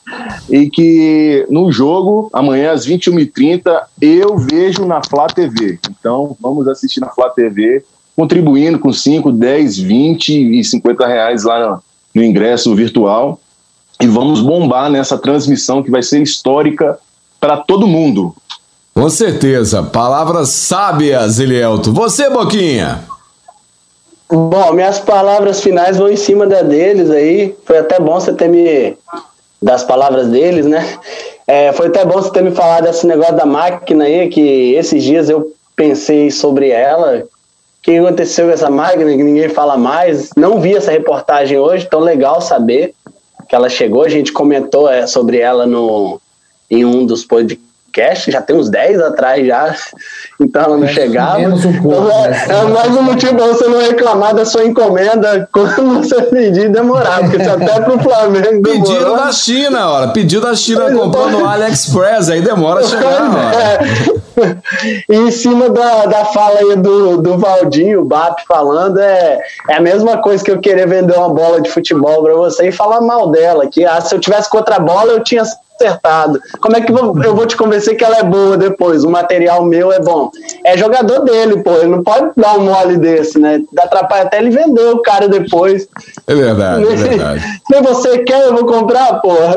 e 0.49 0.71
que 0.71 1.47
no 1.51 1.71
jogo, 1.71 2.31
amanhã 2.33 2.73
às 2.73 2.87
21h30, 2.87 3.83
eu 4.01 4.37
vejo 4.39 4.85
na 4.85 5.03
Flá 5.03 5.27
TV. 5.27 5.79
Então, 5.91 6.37
vamos 6.41 6.67
assistir 6.69 7.01
na 7.01 7.09
Flá 7.09 7.29
TV, 7.31 7.85
contribuindo 8.17 8.79
com 8.79 8.93
5, 8.93 9.31
10, 9.33 9.79
20 9.79 10.59
e 10.59 10.65
50 10.65 11.07
reais 11.07 11.45
lá 11.45 11.71
no, 11.71 11.83
no 12.15 12.25
ingresso 12.25 12.75
virtual. 12.75 13.39
E 14.01 14.07
vamos 14.07 14.41
bombar 14.41 14.91
nessa 14.91 15.19
transmissão 15.19 15.83
que 15.83 15.91
vai 15.91 16.03
ser 16.03 16.23
histórica 16.23 16.99
para 17.41 17.57
todo 17.57 17.87
mundo. 17.87 18.35
Com 18.95 19.09
certeza. 19.09 19.83
Palavras 19.83 20.51
sábias, 20.51 21.39
Elielto. 21.39 21.93
Você, 21.93 22.31
Boquinha? 22.31 23.05
Bom, 24.31 24.73
minhas 24.73 24.99
palavras 24.99 25.61
finais 25.61 25.97
vão 25.97 26.09
em 26.09 26.17
cima 26.17 26.47
da 26.47 26.63
deles 26.63 27.11
aí. 27.11 27.57
Foi 27.65 27.79
até 27.79 27.99
bom 27.99 28.21
você 28.21 28.33
ter 28.33 28.49
me. 28.49 28.97
Das 29.61 29.83
palavras 29.85 30.29
deles, 30.29 30.67
né? 30.67 30.99
É, 31.47 31.73
foi 31.73 31.87
até 31.87 32.05
bom 32.05 32.15
você 32.15 32.31
ter 32.31 32.43
me 32.43 32.51
falado 32.51 32.85
desse 32.85 33.07
negócio 33.07 33.35
da 33.35 33.47
máquina 33.47 34.05
aí, 34.05 34.29
que 34.29 34.75
esses 34.75 35.03
dias 35.03 35.29
eu 35.31 35.53
pensei 35.75 36.31
sobre 36.31 36.69
ela. 36.71 37.25
O 37.25 37.29
que 37.83 37.97
aconteceu 37.97 38.47
com 38.47 38.53
essa 38.53 38.69
máquina 38.69 39.17
que 39.17 39.23
ninguém 39.23 39.49
fala 39.49 39.77
mais? 39.77 40.31
Não 40.37 40.61
vi 40.61 40.77
essa 40.77 40.91
reportagem 40.91 41.59
hoje, 41.59 41.89
tão 41.89 42.01
legal 42.01 42.41
saber 42.41 42.95
que 43.49 43.55
ela 43.55 43.69
chegou. 43.69 44.03
A 44.03 44.09
gente 44.09 44.33
comentou 44.33 44.89
é, 44.91 45.07
sobre 45.07 45.39
ela 45.39 45.67
no, 45.67 46.21
em 46.71 46.85
um 46.85 47.07
dos 47.07 47.25
podcasts 47.25 47.68
podcast, 47.99 48.31
já 48.31 48.41
tem 48.41 48.57
uns 48.57 48.71
10 48.71 49.01
atrás 49.01 49.47
já, 49.47 49.75
então 50.41 50.63
ela 50.63 50.77
não 50.77 50.85
é, 50.85 50.89
chegava. 50.89 51.39
Um 51.41 51.83
pouco, 51.83 52.09
então, 52.09 52.25
é, 52.25 52.47
é, 52.49 52.65
mais 52.65 52.97
um 52.97 53.03
motivo 53.03 53.35
para 53.35 53.47
você 53.47 53.67
não 53.67 53.81
reclamar 53.81 54.35
da 54.35 54.45
sua 54.45 54.65
encomenda 54.65 55.49
quando 55.53 55.99
você 55.99 56.23
pedir 56.23 56.71
demorar, 56.71 57.21
porque 57.21 57.43
se 57.43 57.51
até 57.51 57.81
pro 57.81 57.99
Flamengo 57.99 58.63
demorou. 58.63 58.83
Pediram 58.83 59.17
da 59.17 59.33
China, 59.33 59.91
olha, 59.91 60.09
pediu 60.09 60.41
da 60.41 60.55
China 60.55 60.93
comprando 60.93 61.39
no 61.39 61.47
AliExpress, 61.47 62.31
aí 62.31 62.41
demora 62.41 62.81
a 62.81 62.85
chegar. 62.85 63.55
É. 63.55 64.28
E 65.09 65.17
em 65.17 65.31
cima 65.31 65.69
da, 65.71 66.07
da 66.07 66.25
fala 66.27 66.61
aí 66.61 66.77
do, 66.77 67.19
do 67.19 67.39
Valdinho, 67.39 68.03
o 68.03 68.05
BAP 68.05 68.41
falando, 68.47 68.99
é, 68.99 69.41
é 69.69 69.75
a 69.75 69.81
mesma 69.81 70.19
coisa 70.19 70.45
que 70.45 70.51
eu 70.51 70.61
querer 70.61 70.87
vender 70.87 71.17
uma 71.17 71.29
bola 71.29 71.61
de 71.61 71.71
futebol 71.71 72.23
para 72.23 72.35
você 72.35 72.69
e 72.69 72.73
falar 72.73 73.01
mal 73.01 73.31
dela, 73.31 73.67
que 73.67 73.85
ah, 73.85 74.01
se 74.01 74.15
eu 74.15 74.21
tivesse 74.21 74.51
com 74.51 74.59
outra 74.59 74.79
bola 74.79 75.13
eu 75.13 75.23
tinha 75.23 75.43
acertado. 75.43 76.41
Como 76.61 76.77
é 76.77 76.81
que 76.81 76.91
eu 76.91 77.35
vou 77.35 77.47
te 77.47 77.57
convencer 77.57 77.97
que 77.97 78.05
ela 78.05 78.19
é 78.19 78.25
boa 78.25 78.57
depois? 78.57 79.05
O 79.05 79.11
material 79.11 79.65
meu 79.65 79.93
é 79.93 80.01
bom. 80.01 80.31
É 80.65 80.77
jogador 80.77 81.21
dele, 81.21 81.63
pô. 81.63 81.73
Ele 81.75 81.87
não 81.87 82.03
pode 82.03 82.33
dar 82.37 82.59
um 82.59 82.65
mole 82.65 82.97
desse, 82.97 83.39
né? 83.39 83.63
Atrapalha 83.79 84.25
até 84.25 84.39
ele 84.39 84.51
vender 84.51 84.89
o 84.89 85.03
cara 85.03 85.29
depois. 85.29 85.89
É 86.27 86.35
verdade, 86.35 86.83
é 86.83 86.97
verdade. 86.97 87.45
Se 87.67 87.81
você 87.81 88.19
quer, 88.19 88.47
eu 88.47 88.55
vou 88.55 88.67
comprar, 88.67 89.21
porra. 89.21 89.57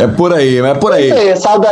É 0.00 0.06
por 0.08 0.32
aí, 0.32 0.58
é 0.58 0.74
por 0.74 0.92
aí. 0.92 1.10
É, 1.10 1.36
sauda 1.36 1.70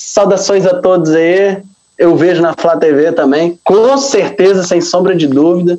saudações 0.00 0.66
a 0.66 0.80
todos 0.80 1.12
aí. 1.12 1.62
Eu 1.98 2.16
vejo 2.16 2.40
na 2.40 2.54
Flá 2.58 2.76
TV 2.76 3.12
também. 3.12 3.58
Com 3.62 3.98
certeza, 3.98 4.64
sem 4.64 4.80
sombra 4.80 5.14
de 5.14 5.26
dúvida. 5.26 5.78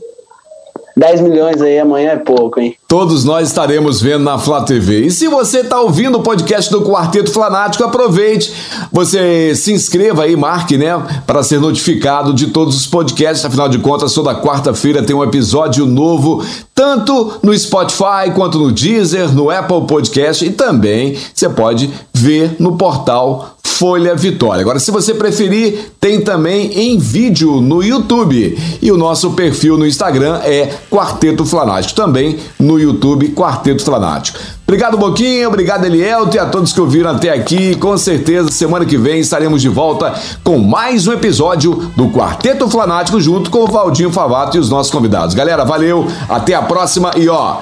10 0.96 1.22
milhões 1.22 1.62
aí 1.62 1.80
amanhã 1.80 2.12
é 2.12 2.18
pouco, 2.18 2.60
hein? 2.60 2.78
Todos 2.92 3.24
nós 3.24 3.48
estaremos 3.48 4.02
vendo 4.02 4.26
na 4.26 4.38
Flá 4.38 4.64
TV. 4.64 5.06
E 5.06 5.12
se 5.12 5.26
você 5.30 5.62
está 5.62 5.80
ouvindo 5.80 6.18
o 6.18 6.22
podcast 6.22 6.70
do 6.70 6.82
Quarteto 6.82 7.32
Flanático, 7.32 7.86
aproveite. 7.86 8.52
Você 8.92 9.56
se 9.56 9.72
inscreva 9.72 10.24
aí, 10.24 10.36
marque, 10.36 10.78
né? 10.78 11.02
Para 11.26 11.42
ser 11.42 11.62
notificado 11.62 12.34
de 12.34 12.48
todos 12.48 12.76
os 12.76 12.86
podcasts. 12.86 13.46
Afinal 13.46 13.70
de 13.70 13.80
contas, 13.80 14.12
toda 14.12 14.36
quarta-feira 14.36 15.02
tem 15.02 15.16
um 15.16 15.24
episódio 15.24 15.86
novo, 15.86 16.44
tanto 16.76 17.36
no 17.42 17.58
Spotify 17.58 18.30
quanto 18.36 18.60
no 18.60 18.74
Deezer, 18.74 19.34
no 19.34 19.50
Apple 19.50 19.88
Podcast 19.88 20.46
e 20.46 20.52
também 20.52 21.16
você 21.34 21.48
pode 21.48 21.90
ver 22.14 22.58
no 22.60 22.76
portal 22.76 23.56
Folha 23.64 24.16
Vitória. 24.16 24.62
Agora, 24.62 24.80
se 24.80 24.92
você 24.92 25.14
preferir, 25.14 25.92
tem 26.00 26.22
também 26.22 26.72
em 26.80 26.98
vídeo 26.98 27.62
no 27.62 27.82
YouTube. 27.82 28.58
E 28.82 28.92
o 28.92 28.98
nosso 28.98 29.32
perfil 29.32 29.78
no 29.78 29.88
Instagram 29.88 30.40
é 30.44 30.72
Quarteto 30.90 31.46
Flanático. 31.46 31.96
Também 31.96 32.38
no 32.60 32.80
YouTube, 32.82 33.30
Quarteto 33.30 33.84
Flanático. 33.84 34.40
Obrigado, 34.66 34.98
Boquinha. 34.98 35.48
Obrigado, 35.48 35.86
Elielto, 35.86 36.36
e 36.36 36.40
a 36.40 36.46
todos 36.46 36.72
que 36.72 36.80
ouviram 36.80 37.12
até 37.12 37.30
aqui. 37.30 37.76
Com 37.76 37.98
certeza, 37.98 38.50
semana 38.52 38.86
que 38.86 38.98
vem 38.98 39.20
estaremos 39.20 39.62
de 39.62 39.70
volta 39.70 40.14
com 40.44 40.58
mais 40.58 41.08
um 41.08 41.14
episódio 41.14 41.92
do 41.96 42.10
Quarteto 42.10 42.70
Flanático, 42.70 43.20
junto 43.20 43.50
com 43.50 43.60
o 43.60 43.68
Valdinho 43.68 44.12
Favato 44.12 44.58
e 44.58 44.60
os 44.60 44.70
nossos 44.70 44.92
convidados. 44.92 45.36
Galera, 45.36 45.66
valeu, 45.66 46.08
até 46.30 46.54
a 46.54 46.62
próxima 46.62 47.12
e 47.18 47.28
ó. 47.28 47.58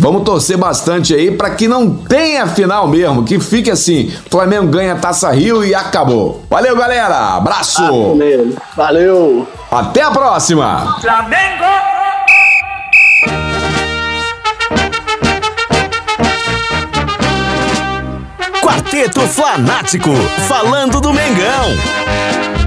Vamos 0.00 0.22
torcer 0.22 0.56
bastante 0.56 1.12
aí 1.12 1.32
para 1.32 1.50
que 1.50 1.66
não 1.66 1.92
tenha 1.92 2.46
final 2.46 2.86
mesmo, 2.86 3.24
que 3.24 3.40
fique 3.40 3.68
assim: 3.68 4.10
Flamengo 4.30 4.68
ganha 4.68 4.94
Taça 4.94 5.28
Rio 5.30 5.64
e 5.64 5.74
acabou. 5.74 6.44
Valeu, 6.48 6.76
galera. 6.76 7.36
Abraço. 7.36 7.82
Valeu. 8.76 9.46
Até 9.70 10.02
a 10.02 10.10
próxima. 10.12 10.96
Flamengo. 11.00 11.97
Quarteto 18.98 19.20
Flanático, 19.28 20.10
falando 20.48 21.00
do 21.00 21.12
Mengão. 21.12 22.57